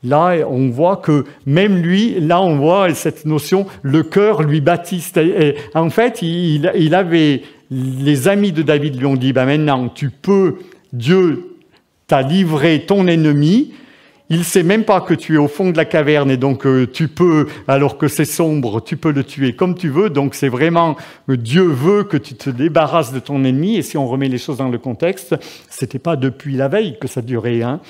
Là, 0.05 0.37
on 0.49 0.71
voit 0.71 0.99
que 0.99 1.25
même 1.47 1.77
lui, 1.77 2.21
là, 2.21 2.41
on 2.41 2.59
voit 2.59 2.95
cette 2.95 3.25
notion, 3.25 3.67
le 3.83 4.05
cœur 4.05 4.45
lui 4.45 4.61
baptise. 4.61 5.13
En 5.75 5.91
fait, 5.91 6.23
il, 6.23 6.71
il 6.77 6.95
avait 6.95 7.43
les 7.73 8.29
amis 8.29 8.53
de 8.53 8.63
David 8.63 9.01
lui 9.01 9.07
ont 9.07 9.17
dit, 9.17 9.33
ben 9.33 9.47
maintenant, 9.47 9.89
tu 9.89 10.11
peux, 10.11 10.59
Dieu 10.93 11.57
t'a 12.07 12.23
livré 12.23 12.85
ton 12.87 13.09
ennemi, 13.09 13.73
il 14.33 14.45
sait 14.45 14.63
même 14.63 14.85
pas 14.85 15.03
que 15.03 15.13
tu 15.13 15.35
es 15.35 15.39
au 15.39 15.47
fond 15.47 15.71
de 15.71 15.77
la 15.77 15.85
caverne 15.85 16.31
et 16.31 16.39
donc 16.39 16.65
euh, 16.65 16.89
tu 16.91 17.09
peux, 17.09 17.47
alors 17.69 17.99
que 17.99 18.09
c'est 18.09 18.25
sombre, 18.25 18.81
tu 18.81 18.97
peux 18.97 19.13
le 19.13 19.25
tuer 19.25 19.55
comme 19.55 19.75
tu 19.75 19.91
veux. 19.91 20.09
Donc 20.09 20.35
c'est 20.35 20.49
vraiment 20.49 20.97
Dieu 21.29 21.65
veut 21.65 22.05
que 22.05 22.17
tu 22.17 22.35
te 22.35 22.49
débarrasses 22.49 23.13
de 23.13 23.19
ton 23.19 23.45
ennemi. 23.45 23.77
Et 23.77 23.83
si 23.83 23.99
on 23.99 24.09
remet 24.09 24.29
les 24.29 24.39
choses 24.39 24.57
dans 24.57 24.71
le 24.71 24.79
contexte, 24.79 25.37
c'était 25.69 25.99
pas 25.99 26.17
depuis 26.17 26.57
la 26.57 26.69
veille 26.69 26.97
que 26.99 27.09
ça 27.09 27.21
durait. 27.21 27.61
Hein. 27.63 27.81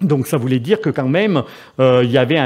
Donc 0.00 0.26
ça 0.26 0.38
voulait 0.38 0.58
dire 0.58 0.80
que 0.80 0.88
quand 0.88 1.08
même, 1.08 1.42
euh, 1.78 2.00
il 2.02 2.10
y 2.10 2.18
avait 2.18 2.40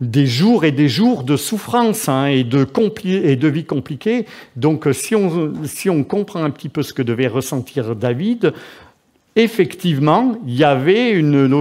des 0.00 0.26
jours 0.26 0.64
et 0.64 0.72
des 0.72 0.88
jours 0.88 1.22
de 1.22 1.36
souffrance 1.36 2.08
hein, 2.08 2.26
et, 2.26 2.42
de 2.42 3.48
vie 3.48 3.64
compliquée. 3.64 4.26
Donc 4.56 4.88
si 4.92 5.14
on, 5.14 5.52
si 5.64 5.88
on 5.88 6.02
comprend 6.02 6.42
un 6.42 6.50
petit 6.50 6.68
peu 6.68 6.82
ce 6.82 6.92
que 6.92 7.02
devait 7.02 7.28
ressentir 7.28 7.94
David, 7.94 8.52
effectivement, 9.36 10.32
il 10.46 10.56
y 10.56 10.64
avait 10.64 11.10
une, 11.10 11.60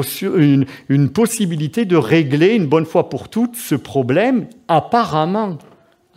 possibilité 1.13 1.85
de 1.85 1.97
régler 1.97 2.55
une 2.55 2.65
bonne 2.65 2.85
fois 2.85 3.09
pour 3.09 3.29
toutes 3.29 3.55
ce 3.55 3.75
problème, 3.75 4.47
apparemment 4.67 5.57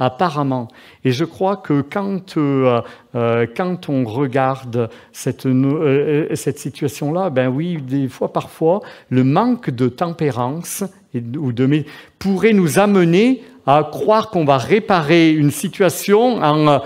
apparemment. 0.00 0.68
Et 1.04 1.10
je 1.10 1.24
crois 1.24 1.56
que 1.56 1.80
quand, 1.80 2.36
euh, 2.36 2.80
euh, 3.14 3.46
quand 3.56 3.88
on 3.88 4.04
regarde 4.04 4.88
cette, 5.12 5.46
euh, 5.46 6.28
cette 6.34 6.58
situation-là, 6.58 7.30
ben 7.30 7.48
oui, 7.48 7.78
des 7.82 8.08
fois, 8.08 8.32
parfois, 8.32 8.80
le 9.10 9.24
manque 9.24 9.70
de 9.70 9.88
tempérance 9.88 10.84
ou 11.14 11.52
de, 11.52 11.84
pourrait 12.18 12.52
nous 12.52 12.78
amener 12.78 13.42
à 13.66 13.86
croire 13.90 14.30
qu'on 14.30 14.44
va 14.44 14.56
réparer 14.56 15.30
une 15.30 15.50
situation 15.50 16.42
en 16.42 16.80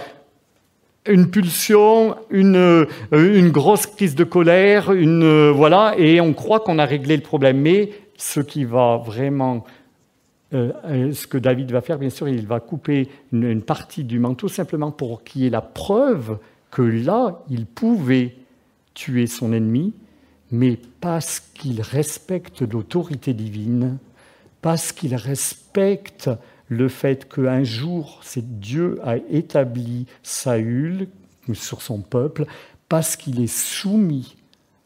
une 1.07 1.31
pulsion, 1.31 2.17
une, 2.31 2.87
une 3.13 3.51
grosse 3.51 3.87
crise 3.87 4.15
de 4.15 4.25
colère, 4.25 4.93
une, 4.93 5.51
voilà, 5.51 5.95
et 5.99 6.21
on 6.21 6.33
croit 6.33 6.61
qu'on 6.61 6.79
a 6.79 6.85
réglé 6.85 7.17
le 7.17 7.23
problème. 7.23 7.61
Mais 7.61 7.91
ce 8.17 8.41
qui 8.41 8.65
va 8.65 9.03
vraiment 9.05 9.65
euh, 10.55 10.71
euh, 10.85 11.13
ce 11.13 11.27
que 11.27 11.39
David 11.39 11.73
va 11.73 11.81
faire, 11.81 11.99
bien 11.99 12.11
sûr, 12.11 12.29
il 12.29 12.47
va 12.47 12.61
couper 12.61 13.09
une, 13.33 13.63
partie 13.63 14.05
du 14.05 14.19
manteau 14.19 14.49
simplement 14.49 14.91
pour 14.91 15.25
qu'il 15.25 15.43
y 15.43 15.47
ait 15.47 15.51
la 15.51 15.63
preuve 15.63 16.39
que 16.71 16.83
là, 16.83 17.43
il 17.49 17.65
pouvait 17.65 18.37
tuer 18.93 19.27
son 19.27 19.53
ennemi, 19.53 19.95
mais 20.51 20.79
parce 21.01 21.41
qu'il 21.41 21.81
respecte 21.81 22.61
l'autorité 22.61 23.33
divine, 23.33 23.99
parce 24.61 24.93
qu'il 24.93 25.15
respecte 25.15 26.29
le 26.73 26.89
fait 26.89 27.29
qu'un 27.29 27.65
jour, 27.65 28.21
Dieu 28.37 28.99
a 29.05 29.17
établi 29.17 30.07
Saül 30.23 31.09
sur 31.53 31.83
son 31.83 32.01
peuple, 32.01 32.47
parce 32.89 33.17
qu'il 33.17 33.41
est 33.41 33.53
soumis 33.53 34.37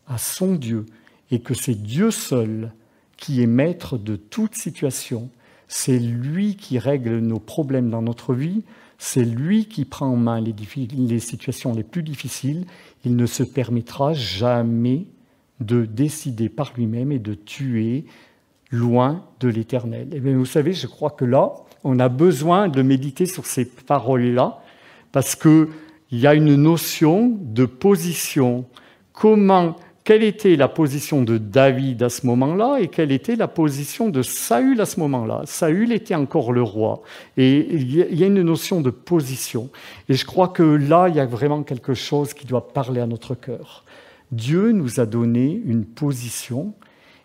à 0.06 0.18
son 0.18 0.54
Dieu 0.54 0.86
et 1.30 1.40
que 1.40 1.54
c'est 1.54 1.74
Dieu 1.74 2.10
seul 2.10 2.72
qui 3.16 3.42
est 3.42 3.46
maître 3.46 3.98
de 3.98 4.16
toute 4.16 4.54
situation 4.54 5.30
c'est 5.68 5.98
lui 5.98 6.56
qui 6.56 6.78
règle 6.78 7.18
nos 7.18 7.40
problèmes 7.40 7.90
dans 7.90 8.02
notre 8.02 8.34
vie, 8.34 8.62
c'est 8.98 9.24
lui 9.24 9.66
qui 9.66 9.84
prend 9.84 10.06
en 10.06 10.16
main 10.16 10.40
les, 10.40 11.18
situations 11.18 11.74
les 11.74 11.82
plus 11.82 12.02
difficiles. 12.02 12.66
Il 13.04 13.16
ne 13.16 13.26
se 13.26 13.42
permettra 13.42 14.14
jamais 14.14 15.06
de 15.60 15.84
décider 15.84 16.48
par 16.48 16.72
lui-même 16.76 17.12
et 17.12 17.18
de 17.18 17.34
tuer 17.34 18.06
loin 18.70 19.24
de 19.40 19.48
l'éternel. 19.48 20.08
Et 20.12 20.20
bien, 20.20 20.36
vous 20.36 20.46
savez, 20.46 20.72
je 20.72 20.86
crois 20.86 21.10
que 21.10 21.24
là, 21.24 21.54
on 21.84 21.98
a 21.98 22.08
besoin 22.08 22.68
de 22.68 22.82
méditer 22.82 23.26
sur 23.26 23.46
ces 23.46 23.64
paroles-là, 23.64 24.60
parce 25.12 25.34
qu'il 25.34 25.68
y 26.12 26.26
a 26.26 26.34
une 26.34 26.56
notion 26.56 27.36
de 27.40 27.64
position. 27.64 28.64
Comment 29.12 29.76
quelle 30.06 30.22
était 30.22 30.54
la 30.54 30.68
position 30.68 31.22
de 31.22 31.36
David 31.36 32.00
à 32.04 32.08
ce 32.08 32.26
moment-là 32.26 32.78
et 32.80 32.86
quelle 32.86 33.10
était 33.10 33.34
la 33.34 33.48
position 33.48 34.08
de 34.08 34.22
Saül 34.22 34.80
à 34.80 34.86
ce 34.86 35.00
moment-là? 35.00 35.42
Saül 35.46 35.90
était 35.90 36.14
encore 36.14 36.52
le 36.52 36.62
roi 36.62 37.02
et 37.36 37.66
il 37.74 37.92
y 37.92 38.22
a 38.22 38.26
une 38.28 38.42
notion 38.42 38.80
de 38.80 38.90
position. 38.90 39.68
Et 40.08 40.14
je 40.14 40.24
crois 40.24 40.46
que 40.46 40.62
là, 40.62 41.08
il 41.08 41.16
y 41.16 41.18
a 41.18 41.26
vraiment 41.26 41.64
quelque 41.64 41.94
chose 41.94 42.34
qui 42.34 42.46
doit 42.46 42.68
parler 42.68 43.00
à 43.00 43.08
notre 43.08 43.34
cœur. 43.34 43.82
Dieu 44.30 44.70
nous 44.70 45.00
a 45.00 45.06
donné 45.06 45.60
une 45.66 45.84
position 45.84 46.72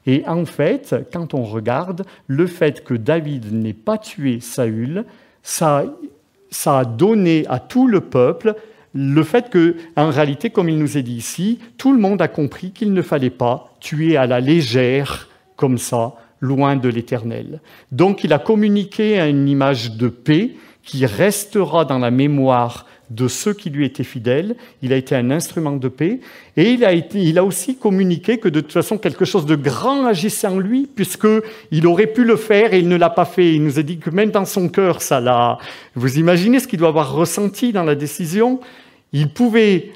et 0.05 0.23
en 0.27 0.45
fait, 0.45 0.95
quand 1.13 1.33
on 1.33 1.43
regarde, 1.43 2.05
le 2.27 2.47
fait 2.47 2.83
que 2.83 2.93
David 2.93 3.53
n'ait 3.53 3.73
pas 3.73 3.97
tué 3.97 4.39
Saül, 4.39 5.05
ça, 5.43 5.85
a 6.65 6.85
donné 6.85 7.45
à 7.47 7.59
tout 7.59 7.87
le 7.87 8.01
peuple 8.01 8.55
le 8.93 9.23
fait 9.23 9.49
que, 9.49 9.75
en 9.95 10.09
réalité, 10.09 10.49
comme 10.49 10.69
il 10.69 10.77
nous 10.77 10.97
est 10.97 11.03
dit 11.03 11.15
ici, 11.15 11.59
tout 11.77 11.93
le 11.93 11.99
monde 11.99 12.21
a 12.21 12.27
compris 12.27 12.71
qu'il 12.71 12.93
ne 12.93 13.01
fallait 13.01 13.29
pas 13.29 13.73
tuer 13.79 14.17
à 14.17 14.27
la 14.27 14.41
légère, 14.41 15.29
comme 15.55 15.77
ça, 15.77 16.13
loin 16.41 16.75
de 16.75 16.89
l'éternel. 16.89 17.61
Donc 17.91 18.23
il 18.23 18.33
a 18.33 18.39
communiqué 18.39 19.19
une 19.19 19.47
image 19.47 19.95
de 19.95 20.07
paix 20.07 20.55
qui 20.83 21.05
restera 21.05 21.85
dans 21.85 21.99
la 21.99 22.11
mémoire 22.11 22.87
de 23.15 23.27
ceux 23.27 23.53
qui 23.53 23.69
lui 23.69 23.85
étaient 23.85 24.03
fidèles. 24.03 24.55
Il 24.81 24.93
a 24.93 24.97
été 24.97 25.15
un 25.15 25.31
instrument 25.31 25.75
de 25.77 25.87
paix. 25.87 26.19
Et 26.57 26.71
il 26.71 26.83
a, 26.83 26.93
il 26.93 27.37
a 27.37 27.43
aussi 27.43 27.75
communiqué 27.75 28.37
que 28.37 28.49
de 28.49 28.59
toute 28.59 28.73
façon 28.73 28.97
quelque 28.97 29.25
chose 29.25 29.45
de 29.45 29.55
grand 29.55 30.05
agissait 30.05 30.47
en 30.47 30.59
lui, 30.59 30.87
puisqu'il 30.93 31.87
aurait 31.87 32.07
pu 32.07 32.23
le 32.23 32.35
faire 32.35 32.73
et 32.73 32.79
il 32.79 32.87
ne 32.87 32.95
l'a 32.95 33.09
pas 33.09 33.25
fait. 33.25 33.53
Il 33.53 33.63
nous 33.63 33.79
a 33.79 33.83
dit 33.83 33.97
que 33.97 34.09
même 34.09 34.31
dans 34.31 34.45
son 34.45 34.69
cœur, 34.69 35.01
ça 35.01 35.19
l'a... 35.19 35.57
Vous 35.95 36.17
imaginez 36.17 36.59
ce 36.59 36.67
qu'il 36.67 36.79
doit 36.79 36.89
avoir 36.89 37.13
ressenti 37.13 37.71
dans 37.71 37.83
la 37.83 37.95
décision 37.95 38.59
il 39.13 39.29
pouvait 39.29 39.91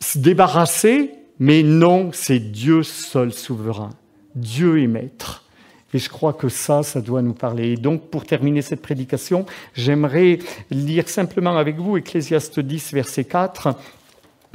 se 0.00 0.18
débarrasser, 0.18 1.12
mais 1.38 1.62
non, 1.62 2.10
c'est 2.12 2.38
Dieu 2.38 2.82
seul 2.82 3.32
souverain. 3.32 3.90
Dieu 4.34 4.82
est 4.82 4.86
maître. 4.86 5.44
Et 5.94 5.98
je 5.98 6.08
crois 6.08 6.32
que 6.32 6.48
ça, 6.48 6.82
ça 6.82 7.00
doit 7.00 7.22
nous 7.22 7.32
parler. 7.32 7.72
Et 7.72 7.76
donc, 7.76 8.10
pour 8.10 8.24
terminer 8.24 8.62
cette 8.62 8.82
prédication, 8.82 9.46
j'aimerais 9.74 10.38
lire 10.70 11.08
simplement 11.08 11.56
avec 11.56 11.76
vous 11.76 11.96
Ecclésiaste 11.96 12.60
10, 12.60 12.92
verset 12.92 13.24
4. 13.24 13.68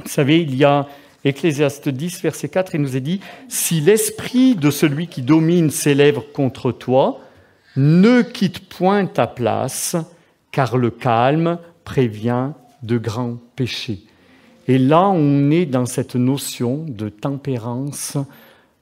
Vous 0.00 0.08
savez, 0.08 0.42
il 0.42 0.54
y 0.54 0.64
a 0.64 0.86
Ecclésiaste 1.24 1.88
10, 1.88 2.22
verset 2.22 2.48
4, 2.48 2.74
il 2.74 2.80
nous 2.82 2.96
est 2.96 3.00
dit, 3.00 3.20
Si 3.48 3.80
l'esprit 3.80 4.56
de 4.56 4.70
celui 4.70 5.06
qui 5.06 5.22
domine 5.22 5.70
s'élève 5.70 6.20
contre 6.32 6.72
toi, 6.72 7.20
ne 7.76 8.22
quitte 8.22 8.68
point 8.68 9.06
ta 9.06 9.26
place, 9.26 9.96
car 10.50 10.76
le 10.76 10.90
calme 10.90 11.58
prévient 11.84 12.50
de 12.82 12.98
grands 12.98 13.38
péchés. 13.56 14.02
Et 14.68 14.78
là, 14.78 15.08
on 15.08 15.50
est 15.50 15.66
dans 15.66 15.86
cette 15.86 16.14
notion 16.14 16.84
de 16.88 17.08
tempérance, 17.08 18.16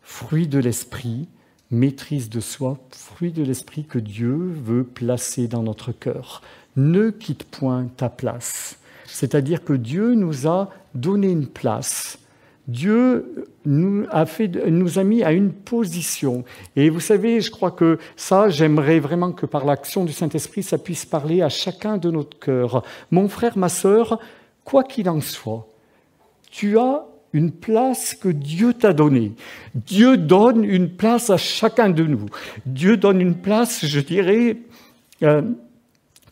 fruit 0.02 0.48
de 0.48 0.58
l'esprit, 0.58 1.28
maîtrise 1.70 2.28
de 2.30 2.40
soi, 2.40 2.78
fruit 2.90 3.32
de 3.32 3.42
l'esprit 3.42 3.84
que 3.84 3.98
Dieu 3.98 4.34
veut 4.34 4.84
placer 4.84 5.48
dans 5.48 5.62
notre 5.62 5.92
cœur. 5.92 6.42
Ne 6.76 7.10
quitte 7.10 7.44
point 7.44 7.88
ta 7.96 8.08
place. 8.08 8.78
C'est-à-dire 9.06 9.64
que 9.64 9.72
Dieu 9.72 10.14
nous 10.14 10.46
a 10.46 10.70
donné 10.94 11.28
une 11.30 11.46
place 11.46 12.20
Dieu 12.70 13.48
nous 13.64 14.06
a, 14.12 15.04
mis 15.04 15.24
à 15.24 15.32
une 15.32 15.52
position. 15.52 16.44
Et 16.76 16.88
vous 16.88 17.00
savez, 17.00 17.40
je 17.40 17.50
crois 17.50 17.72
que 17.72 17.98
ça, 18.14 18.48
j'aimerais 18.48 19.00
vraiment 19.00 19.32
que 19.32 19.44
par 19.44 19.64
l'action 19.64 20.04
du 20.04 20.12
Saint-Esprit, 20.12 20.62
ça 20.62 20.78
puisse 20.78 21.04
parler 21.04 21.42
à 21.42 21.48
chacun 21.48 21.98
de 21.98 22.10
notre 22.10 22.38
cœur. 22.38 22.84
Mon 23.10 23.28
frère, 23.28 23.58
ma 23.58 23.68
sœur, 23.68 24.20
quoi 24.64 24.84
qu'il 24.84 25.08
en 25.08 25.20
soit, 25.20 25.66
tu 26.50 26.78
as 26.78 27.04
une 27.32 27.52
place 27.52 28.14
que 28.14 28.28
Dieu 28.28 28.74
t'a 28.74 28.92
donnée. 28.92 29.32
Dieu 29.74 30.16
donne 30.16 30.64
une 30.64 30.88
place 30.88 31.30
à 31.30 31.36
chacun 31.36 31.90
de 31.90 32.04
nous. 32.04 32.26
Dieu 32.66 32.96
donne 32.96 33.20
une 33.20 33.36
place, 33.36 33.84
je 33.86 34.00
dirais, 34.00 34.58
euh, 35.22 35.42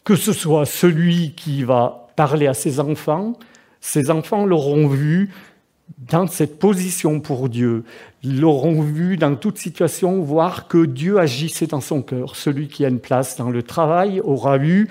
que 0.05 0.17
ce 0.17 0.33
soit 0.33 0.67
celui 0.67 1.33
qui 1.33 1.63
va 1.63 2.09
parler 2.17 2.47
à 2.47 2.55
ses 2.55 2.81
enfants, 2.81 3.39
ses 3.81 4.11
enfants 4.11 4.45
l'auront 4.45 4.89
vu, 4.89 5.31
dans 5.99 6.27
cette 6.27 6.59
position 6.59 7.21
pour 7.21 7.49
Dieu, 7.49 7.85
l'auront 8.23 8.83
vu 8.83 9.17
dans 9.17 9.35
toute 9.37 9.59
situation, 9.59 10.21
voir 10.21 10.69
que 10.69 10.85
Dieu 10.85 11.19
agissait 11.19 11.67
dans 11.67 11.81
son 11.81 12.03
cœur. 12.03 12.37
Celui 12.37 12.69
qui 12.69 12.85
a 12.85 12.89
une 12.89 13.01
place 13.01 13.37
dans 13.37 13.51
le 13.51 13.63
travail 13.63 14.21
aura 14.21 14.59
eu, 14.59 14.89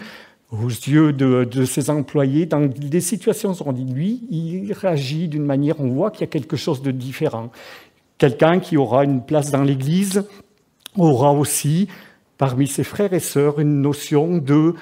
aux 0.52 0.70
yeux 0.70 1.12
de, 1.12 1.66
ses 1.66 1.90
employés, 1.90 2.46
dans 2.46 2.66
des 2.66 3.02
situations 3.02 3.52
où 3.52 3.64
on 3.66 3.74
dit, 3.74 3.86
lui, 3.86 4.24
il 4.30 4.72
réagit 4.72 5.28
d'une 5.28 5.44
manière, 5.44 5.80
on 5.80 5.90
voit 5.90 6.12
qu'il 6.12 6.22
y 6.22 6.24
a 6.24 6.28
quelque 6.28 6.56
chose 6.56 6.82
de 6.82 6.92
différent. 6.92 7.52
Quelqu'un 8.18 8.60
qui 8.60 8.78
aura 8.78 9.04
une 9.04 9.24
place 9.24 9.52
dans 9.52 9.64
l'Église 9.64 10.24
aura 10.96 11.34
aussi, 11.34 11.88
parmi 12.38 12.68
ses 12.68 12.84
frères 12.84 13.14
et 13.14 13.20
sœurs, 13.20 13.60
une 13.60 13.82
notion 13.82 14.38
de 14.38 14.74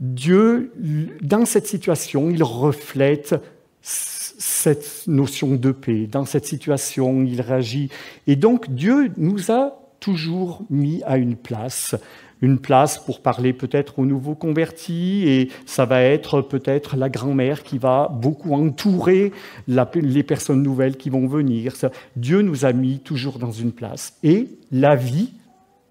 Dieu, 0.00 0.72
dans 1.20 1.44
cette 1.44 1.66
situation, 1.66 2.30
il 2.30 2.42
reflète 2.42 3.34
cette 3.82 5.04
notion 5.06 5.54
de 5.54 5.70
paix. 5.70 6.06
Dans 6.06 6.24
cette 6.24 6.46
situation, 6.46 7.22
il 7.22 7.42
réagit. 7.42 7.90
Et 8.26 8.36
donc 8.36 8.70
Dieu 8.70 9.12
nous 9.18 9.50
a 9.50 9.79
toujours 10.00 10.62
mis 10.70 11.02
à 11.04 11.18
une 11.18 11.36
place, 11.36 11.94
une 12.42 12.58
place 12.58 12.98
pour 12.98 13.20
parler 13.20 13.52
peut-être 13.52 13.98
aux 13.98 14.06
nouveaux 14.06 14.34
convertis, 14.34 15.28
et 15.28 15.50
ça 15.66 15.84
va 15.84 16.02
être 16.02 16.40
peut-être 16.40 16.96
la 16.96 17.08
grand-mère 17.08 17.62
qui 17.62 17.78
va 17.78 18.08
beaucoup 18.08 18.54
entourer 18.54 19.32
les 19.68 20.22
personnes 20.22 20.62
nouvelles 20.62 20.96
qui 20.96 21.10
vont 21.10 21.26
venir. 21.26 21.74
Dieu 22.16 22.40
nous 22.40 22.64
a 22.64 22.72
mis 22.72 22.98
toujours 22.98 23.38
dans 23.38 23.52
une 23.52 23.72
place. 23.72 24.14
Et 24.22 24.48
la 24.72 24.96
vie 24.96 25.32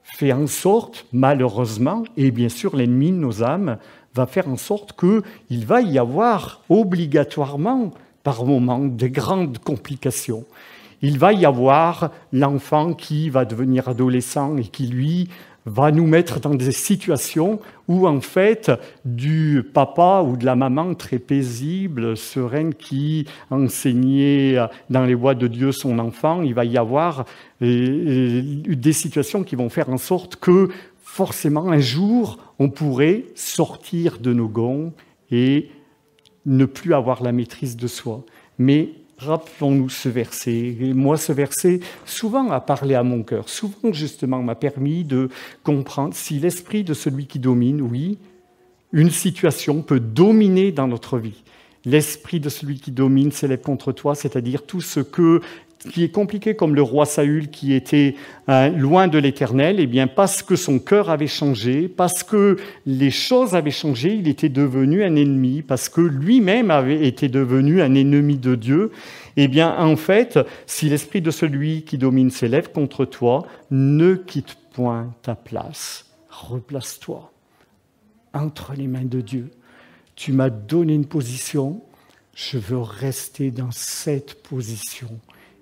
fait 0.04 0.34
en 0.34 0.48
sorte, 0.48 1.06
malheureusement, 1.14 2.04
et 2.18 2.32
bien 2.32 2.50
sûr 2.50 2.76
l'ennemi 2.76 3.12
de 3.12 3.18
nos 3.18 3.44
âmes, 3.44 3.78
va 4.16 4.26
faire 4.26 4.50
en 4.50 4.58
sorte 4.58 5.00
qu'il 5.00 5.66
va 5.66 5.82
y 5.82 6.00
avoir 6.00 6.64
obligatoirement 6.68 7.92
par 8.24 8.44
moments 8.44 8.80
des 8.80 9.12
grandes 9.12 9.60
complications. 9.60 10.46
Il 11.02 11.18
va 11.18 11.34
y 11.34 11.46
avoir 11.46 12.12
l'enfant 12.34 12.94
qui 12.94 13.30
va 13.30 13.46
devenir 13.46 13.88
adolescent 13.88 14.58
et 14.58 14.64
qui, 14.64 14.88
lui, 14.88 15.30
va 15.66 15.92
nous 15.92 16.08
mettre 16.08 16.40
dans 16.40 16.56
des 16.56 16.72
situations 16.72 17.60
où, 17.88 18.08
en 18.08 18.22
fait, 18.22 18.72
du 19.06 19.64
papa 19.74 20.24
ou 20.26 20.36
de 20.36 20.46
la 20.46 20.56
maman 20.56 20.96
très 20.96 21.20
paisible, 21.20 22.18
sereine, 22.18 22.74
qui 22.74 23.26
enseignait 23.50 24.58
dans 24.90 25.06
les 25.06 25.14
voies 25.14 25.36
de 25.36 25.48
Dieu 25.48 25.72
son 25.72 26.00
enfant, 26.00 26.42
il 26.42 26.54
va 26.54 26.66
y 26.66 26.78
avoir 26.78 27.26
euh, 27.62 27.66
euh, 27.66 28.76
des 28.76 28.94
situations 28.94 29.44
qui 29.44 29.56
vont 29.56 29.70
faire 29.70 29.90
en 29.90 29.98
sorte 29.98 30.38
que, 30.38 30.70
forcément, 31.04 31.70
un 31.70 31.80
jour, 31.80 32.38
on 32.58 32.70
pourrait 32.70 33.26
sortir 33.36 34.20
de 34.20 34.34
nos 34.34 34.48
gonds 34.48 34.94
et 35.32 35.70
ne 36.46 36.66
plus 36.66 36.94
avoir 36.94 37.22
la 37.22 37.32
maîtrise 37.32 37.78
de 37.78 37.88
soi. 37.88 38.24
Mais 38.58 38.90
rappelons-nous 39.20 39.90
ce 39.90 40.10
verset. 40.10 40.76
Et 40.80 40.94
moi, 40.94 41.18
ce 41.18 41.32
verset, 41.32 41.80
souvent 42.06 42.50
a 42.52 42.62
parlé 42.62 42.96
à 42.96 43.04
mon 43.04 43.24
cœur, 43.24 43.50
souvent 43.50 43.92
justement 43.92 44.42
m'a 44.42 44.56
permis 44.56 45.04
de 45.04 45.30
comprendre 45.64 46.14
si 46.14 46.40
l'esprit 46.40 46.84
de 46.84 46.94
celui 46.94 47.28
qui 47.28 47.40
domine, 47.40 47.82
oui, 47.82 48.18
une 48.92 49.12
situation 49.12 49.82
peut 49.82 50.00
dominer 50.00 50.72
dans 50.72 50.88
notre 50.88 51.20
vie. 51.20 51.44
L'esprit 51.86 52.40
de 52.40 52.50
celui 52.50 52.80
qui 52.80 52.92
domine 52.92 53.32
s'élève 53.32 53.62
contre 53.62 53.92
toi, 53.92 54.16
c'est-à-dire 54.16 54.66
tout 54.66 54.82
ce 54.82 55.00
que 55.00 55.42
qui 55.92 56.04
est 56.04 56.10
compliqué 56.10 56.56
comme 56.56 56.76
le 56.76 56.82
roi 56.82 57.06
Saül 57.06 57.50
qui 57.50 57.74
était 57.74 58.16
hein, 58.48 58.70
loin 58.70 59.08
de 59.08 59.18
l'Éternel, 59.18 59.80
eh 59.80 59.88
bien 59.88 60.08
parce 60.08 60.44
que 60.44 60.56
son 60.56 60.80
cœur 60.80 61.10
avait 61.10 61.28
changé, 61.28 61.88
parce 61.88 62.24
que 62.24 62.58
les 62.86 63.12
choses 63.12 63.56
avaient 63.56 63.72
changé, 63.72 64.14
il 64.14 64.28
était 64.28 64.50
devenu 64.50 65.04
un 65.04 65.16
ennemi, 65.16 65.62
parce 65.62 65.88
que 65.88 66.02
lui-même 66.02 66.70
avait 66.70 67.08
été 67.08 67.30
devenu 67.30 67.82
un 67.82 67.96
ennemi 67.96 68.38
de 68.38 68.56
Dieu. 68.56 68.92
Eh 69.38 69.48
bien 69.48 69.74
en 69.78 69.96
fait, 69.96 70.40
si 70.66 70.90
l'esprit 70.90 71.22
de 71.22 71.32
celui 71.32 71.84
qui 71.84 71.98
domine 71.98 72.30
s'élève 72.30 72.72
contre 72.72 73.06
toi, 73.06 73.46
ne 73.72 74.16
quitte 74.16 74.58
point 74.74 75.14
ta 75.22 75.36
place, 75.36 76.06
replace-toi 76.30 77.32
entre 78.34 78.74
les 78.76 78.88
mains 78.88 79.06
de 79.06 79.22
Dieu. 79.22 79.50
Tu 80.16 80.34
m'as 80.34 80.50
donné 80.50 80.94
une 80.94 81.06
position, 81.06 81.82
je 82.36 82.58
veux 82.58 82.80
rester 82.80 83.52
dans 83.52 83.72
cette 83.72 84.44
position 84.44 85.10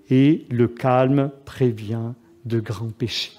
et 0.09 0.45
le 0.49 0.67
calme 0.67 1.31
prévient 1.45 2.13
de 2.45 2.59
grands 2.59 2.89
péchés. 2.89 3.33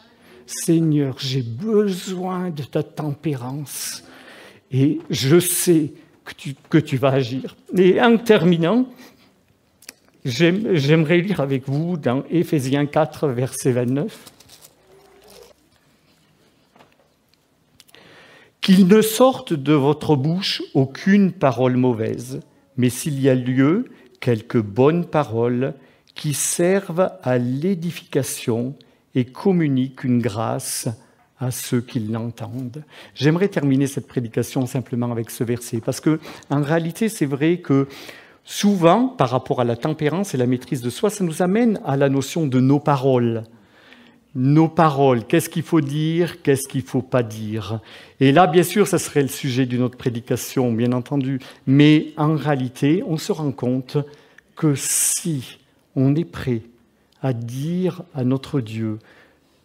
Seigneur, 0.47 1.17
j'ai 1.19 1.43
besoin 1.43 2.51
de 2.51 2.63
ta 2.63 2.83
tempérance 2.83 4.03
et 4.71 4.99
je 5.11 5.39
sais 5.39 5.93
que 6.69 6.79
tu, 6.79 6.97
vas 6.97 7.11
agir. 7.11 7.57
Et 7.77 8.01
en 8.01 8.19
terminant, 8.19 8.87
j'aimerais 10.25 11.19
lire 11.19 11.41
avec 11.41 11.69
vous 11.69 11.97
dans 11.97 12.25
Éphésiens 12.31 12.87
4, 12.87 13.29
verset 13.29 13.73
29. 13.73 14.33
Qu'il 18.61 18.87
ne 18.87 19.01
sorte 19.01 19.55
de 19.55 19.73
votre 19.73 20.17
bouche 20.17 20.63
aucune 20.75 21.33
parole 21.33 21.77
mauvaise, 21.77 22.41
mais 22.77 22.91
s'il 22.91 23.19
y 23.21 23.31
a 23.31 23.35
lieu, 23.35 23.87
quelques 24.21 24.61
bonnes 24.61 25.07
paroles 25.07 25.75
qui 26.19 26.35
servent 26.35 27.13
à 27.23 27.39
l'édification 27.39 28.75
et 29.15 29.25
communiquent 29.25 30.03
une 30.03 30.21
grâce 30.21 30.89
à 31.39 31.53
ceux 31.53 31.81
qui 31.81 32.01
l'entendent. 32.01 32.83
J'aimerais 33.15 33.47
terminer 33.47 33.87
cette 33.87 34.09
prédication 34.09 34.67
simplement 34.67 35.13
avec 35.13 35.31
ce 35.31 35.45
verset, 35.45 35.81
parce 35.81 36.01
que 36.01 36.19
en 36.51 36.61
réalité, 36.61 37.09
c'est 37.09 37.25
vrai 37.25 37.59
que 37.59 37.87
souvent, 38.45 39.07
par 39.07 39.31
rapport 39.31 39.61
à 39.61 39.65
la 39.65 39.77
tempérance 39.77 40.35
et 40.35 40.39
la 40.39 40.49
maîtrise 40.49 40.83
de 40.83 40.91
soi, 40.91 41.09
ça 41.09 41.23
nous 41.23 41.41
amène 41.41 41.81
à 41.85 41.97
la 41.97 42.09
notion 42.09 42.49
de 42.49 42.59
nos 42.59 42.81
paroles. 42.81 43.45
Nos 44.35 44.69
paroles, 44.69 45.25
qu'est-ce 45.25 45.49
qu'il 45.49 45.63
faut 45.63 45.81
dire, 45.81 46.43
qu'est-ce 46.43 46.67
qu'il 46.67 46.83
ne 46.83 46.89
faut 46.89 47.01
pas 47.01 47.23
dire. 47.23 47.81
Et 48.19 48.33
là, 48.33 48.49
bien 48.49 48.65
sûr, 48.65 48.89
ça 48.89 48.99
serait 48.99 49.23
le 49.23 49.29
sujet 49.29 49.67
d'une 49.67 49.83
autre 49.83 49.97
prédication, 49.97 50.73
bien 50.73 50.91
entendu, 50.91 51.39
mais 51.69 52.09
en 52.17 52.35
réalité, 52.35 53.05
on 53.07 53.19
se 53.19 53.31
rend 53.31 53.53
compte 53.53 53.99
que 54.57 54.75
si 54.75 55.58
on 55.99 56.15
est 56.15 56.25
prêt 56.25 56.63
à 57.23 57.33
dire 57.33 58.03
à 58.15 58.23
notre 58.23 58.61
Dieu, 58.61 58.99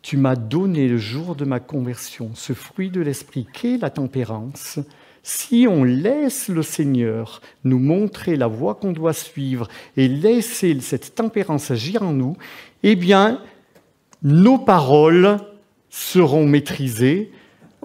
tu 0.01 0.17
m'as 0.17 0.35
donné 0.35 0.87
le 0.87 0.97
jour 0.97 1.35
de 1.35 1.45
ma 1.45 1.59
conversion 1.59 2.31
ce 2.33 2.53
fruit 2.53 2.89
de 2.89 3.01
l'esprit 3.01 3.47
qu'est 3.53 3.77
la 3.77 3.91
tempérance, 3.91 4.79
si 5.21 5.67
on 5.69 5.83
laisse 5.83 6.49
le 6.49 6.63
Seigneur 6.63 7.41
nous 7.63 7.79
montrer 7.79 8.35
la 8.35 8.47
voie 8.47 8.75
qu'on 8.75 8.91
doit 8.91 9.13
suivre 9.13 9.69
et 9.95 10.07
laisser 10.07 10.77
cette 10.81 11.15
tempérance 11.15 11.71
agir 11.71 12.01
en 12.01 12.11
nous, 12.11 12.35
eh 12.81 12.95
bien, 12.95 13.39
nos 14.23 14.57
paroles 14.57 15.37
seront 15.89 16.47
maîtrisées, 16.47 17.31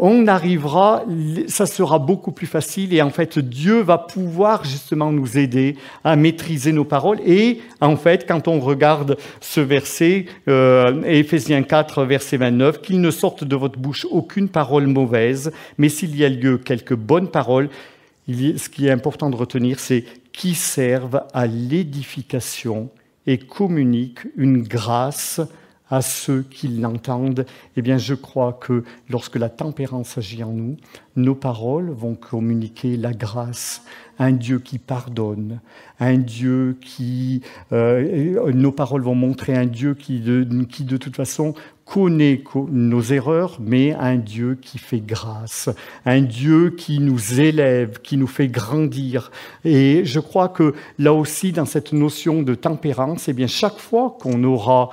on 0.01 0.27
arrivera, 0.27 1.05
ça 1.49 1.67
sera 1.67 1.99
beaucoup 1.99 2.33
plus 2.33 2.47
facile 2.47 2.95
et 2.95 3.03
en 3.03 3.11
fait 3.11 3.39
Dieu 3.39 3.81
va 3.81 3.99
pouvoir 3.99 4.65
justement 4.65 5.13
nous 5.13 5.39
aider 5.39 5.77
à 6.05 6.17
maîtriser 6.17 6.73
nos 6.73 6.85
paroles. 6.85 7.21
Et 7.27 7.61
en 7.81 7.97
fait 7.97 8.27
quand 8.27 8.49
on 8.49 8.61
regarde 8.61 9.17
ce 9.41 9.61
verset, 9.61 10.27
euh, 10.49 11.03
Éphésiens 11.05 11.63
4 11.63 12.05
verset 12.05 12.37
29, 12.37 12.81
qu'il 12.81 13.01
ne 13.01 13.11
sorte 13.11 13.45
de 13.45 13.57
votre 13.57 13.79
bouche 13.79 14.07
aucune 14.11 14.49
parole 14.49 14.87
mauvaise, 14.87 15.53
mais 15.79 15.89
s'il 15.89 16.17
y 16.17 16.25
a 16.25 16.29
lieu 16.29 16.59
quelques 16.59 16.95
bonnes 16.95 17.29
paroles, 17.29 17.69
ce 18.29 18.69
qui 18.69 18.87
est 18.87 18.91
important 18.91 19.31
de 19.31 19.37
retenir 19.37 19.81
c'est 19.81 20.05
qui 20.33 20.55
servent 20.55 21.23
à 21.33 21.47
l'édification 21.47 22.91
et 23.27 23.39
communique 23.39 24.21
une 24.37 24.63
grâce 24.63 25.41
à 25.91 26.03
ceux 26.03 26.43
qui 26.43 26.69
l'entendent, 26.69 27.47
eh 27.77 27.83
bien, 27.83 27.99
je 27.99 28.15
crois 28.15 28.53
que 28.53 28.85
lorsque 29.09 29.37
la 29.37 29.49
tempérance 29.49 30.19
agit 30.19 30.45
en 30.45 30.53
nous, 30.53 30.77
nos 31.17 31.35
paroles 31.35 31.91
vont 31.91 32.15
communiquer 32.15 32.97
la 32.97 33.13
grâce, 33.13 33.83
un 34.19 34.33
Dieu 34.33 34.59
qui 34.59 34.79
pardonne, 34.79 35.61
un 36.01 36.19
Dieu 36.19 36.77
qui... 36.81 37.43
Euh, 37.73 38.53
nos 38.53 38.73
paroles 38.73 39.03
vont 39.03 39.15
montrer 39.15 39.55
un 39.55 39.67
Dieu 39.67 39.95
qui 39.95 40.21
de, 40.21 40.45
qui, 40.65 40.85
de 40.85 40.97
toute 40.97 41.17
façon, 41.17 41.55
connaît 41.85 42.43
nos 42.71 43.01
erreurs, 43.01 43.59
mais 43.61 43.95
un 43.95 44.17
Dieu 44.17 44.59
qui 44.61 44.79
fait 44.79 45.01
grâce, 45.01 45.71
un 46.05 46.21
Dieu 46.21 46.71
qui 46.71 46.99
nous 46.99 47.41
élève, 47.41 48.01
qui 48.03 48.17
nous 48.17 48.27
fait 48.27 48.49
grandir. 48.49 49.31
Et 49.65 50.05
je 50.05 50.21
crois 50.21 50.51
que 50.51 50.75
là 50.99 51.15
aussi, 51.15 51.53
dans 51.53 51.65
cette 51.65 51.93
notion 51.93 52.43
de 52.43 52.55
tempérance, 52.55 53.29
eh 53.29 53.33
bien, 53.33 53.47
chaque 53.47 53.79
fois 53.79 54.17
qu'on 54.21 54.45
aura 54.45 54.91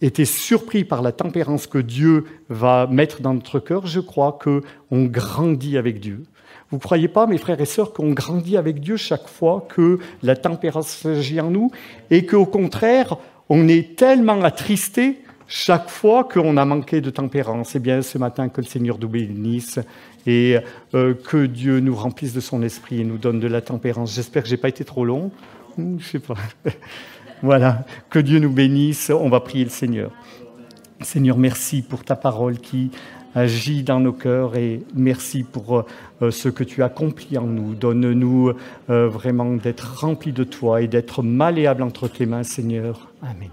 été 0.00 0.24
surpris 0.24 0.84
par 0.84 1.02
la 1.02 1.12
tempérance 1.12 1.66
que 1.66 1.78
Dieu 1.78 2.24
va 2.48 2.86
mettre 2.86 3.22
dans 3.22 3.34
notre 3.34 3.58
cœur, 3.58 3.86
je 3.86 4.00
crois 4.00 4.38
qu'on 4.42 5.04
grandit 5.04 5.78
avec 5.78 6.00
Dieu. 6.00 6.24
Vous 6.70 6.76
ne 6.76 6.82
croyez 6.82 7.08
pas, 7.08 7.26
mes 7.26 7.38
frères 7.38 7.60
et 7.60 7.66
sœurs, 7.66 7.92
qu'on 7.92 8.10
grandit 8.10 8.56
avec 8.56 8.80
Dieu 8.80 8.96
chaque 8.96 9.28
fois 9.28 9.66
que 9.68 9.98
la 10.22 10.34
tempérance 10.34 11.06
agit 11.06 11.40
en 11.40 11.50
nous 11.50 11.70
et 12.10 12.26
qu'au 12.26 12.44
contraire, 12.44 13.16
on 13.48 13.68
est 13.68 13.96
tellement 13.96 14.42
attristé 14.42 15.20
chaque 15.48 15.88
fois 15.90 16.24
qu'on 16.24 16.56
a 16.56 16.64
manqué 16.64 17.00
de 17.00 17.10
tempérance? 17.10 17.76
Eh 17.76 17.78
bien, 17.78 18.02
ce 18.02 18.18
matin, 18.18 18.48
que 18.48 18.60
le 18.60 18.66
Seigneur 18.66 18.98
nous 18.98 19.08
bénisse 19.08 19.78
et 20.26 20.58
euh, 20.94 21.14
que 21.14 21.46
Dieu 21.46 21.78
nous 21.78 21.94
remplisse 21.94 22.32
de 22.32 22.40
son 22.40 22.62
esprit 22.62 23.00
et 23.00 23.04
nous 23.04 23.18
donne 23.18 23.38
de 23.38 23.46
la 23.46 23.60
tempérance. 23.60 24.14
J'espère 24.14 24.42
que 24.42 24.48
je 24.48 24.54
n'ai 24.54 24.60
pas 24.60 24.68
été 24.68 24.84
trop 24.84 25.04
long. 25.04 25.30
Je 25.78 26.04
sais 26.04 26.18
pas. 26.18 26.34
Voilà, 27.42 27.84
que 28.10 28.18
Dieu 28.18 28.38
nous 28.38 28.50
bénisse. 28.50 29.10
On 29.10 29.28
va 29.28 29.40
prier 29.40 29.64
le 29.64 29.70
Seigneur. 29.70 30.10
Seigneur, 31.02 31.36
merci 31.36 31.82
pour 31.82 32.04
ta 32.04 32.16
parole 32.16 32.58
qui 32.58 32.90
agit 33.34 33.82
dans 33.82 34.00
nos 34.00 34.14
cœurs 34.14 34.56
et 34.56 34.82
merci 34.94 35.42
pour 35.42 35.84
euh, 36.22 36.30
ce 36.30 36.48
que 36.48 36.64
tu 36.64 36.82
accomplis 36.82 37.36
en 37.36 37.46
nous. 37.46 37.74
Donne-nous 37.74 38.52
euh, 38.88 39.08
vraiment 39.08 39.52
d'être 39.54 40.00
remplis 40.00 40.32
de 40.32 40.44
toi 40.44 40.80
et 40.80 40.88
d'être 40.88 41.22
malléable 41.22 41.82
entre 41.82 42.08
tes 42.08 42.24
mains, 42.24 42.44
Seigneur. 42.44 43.08
Amen. 43.22 43.50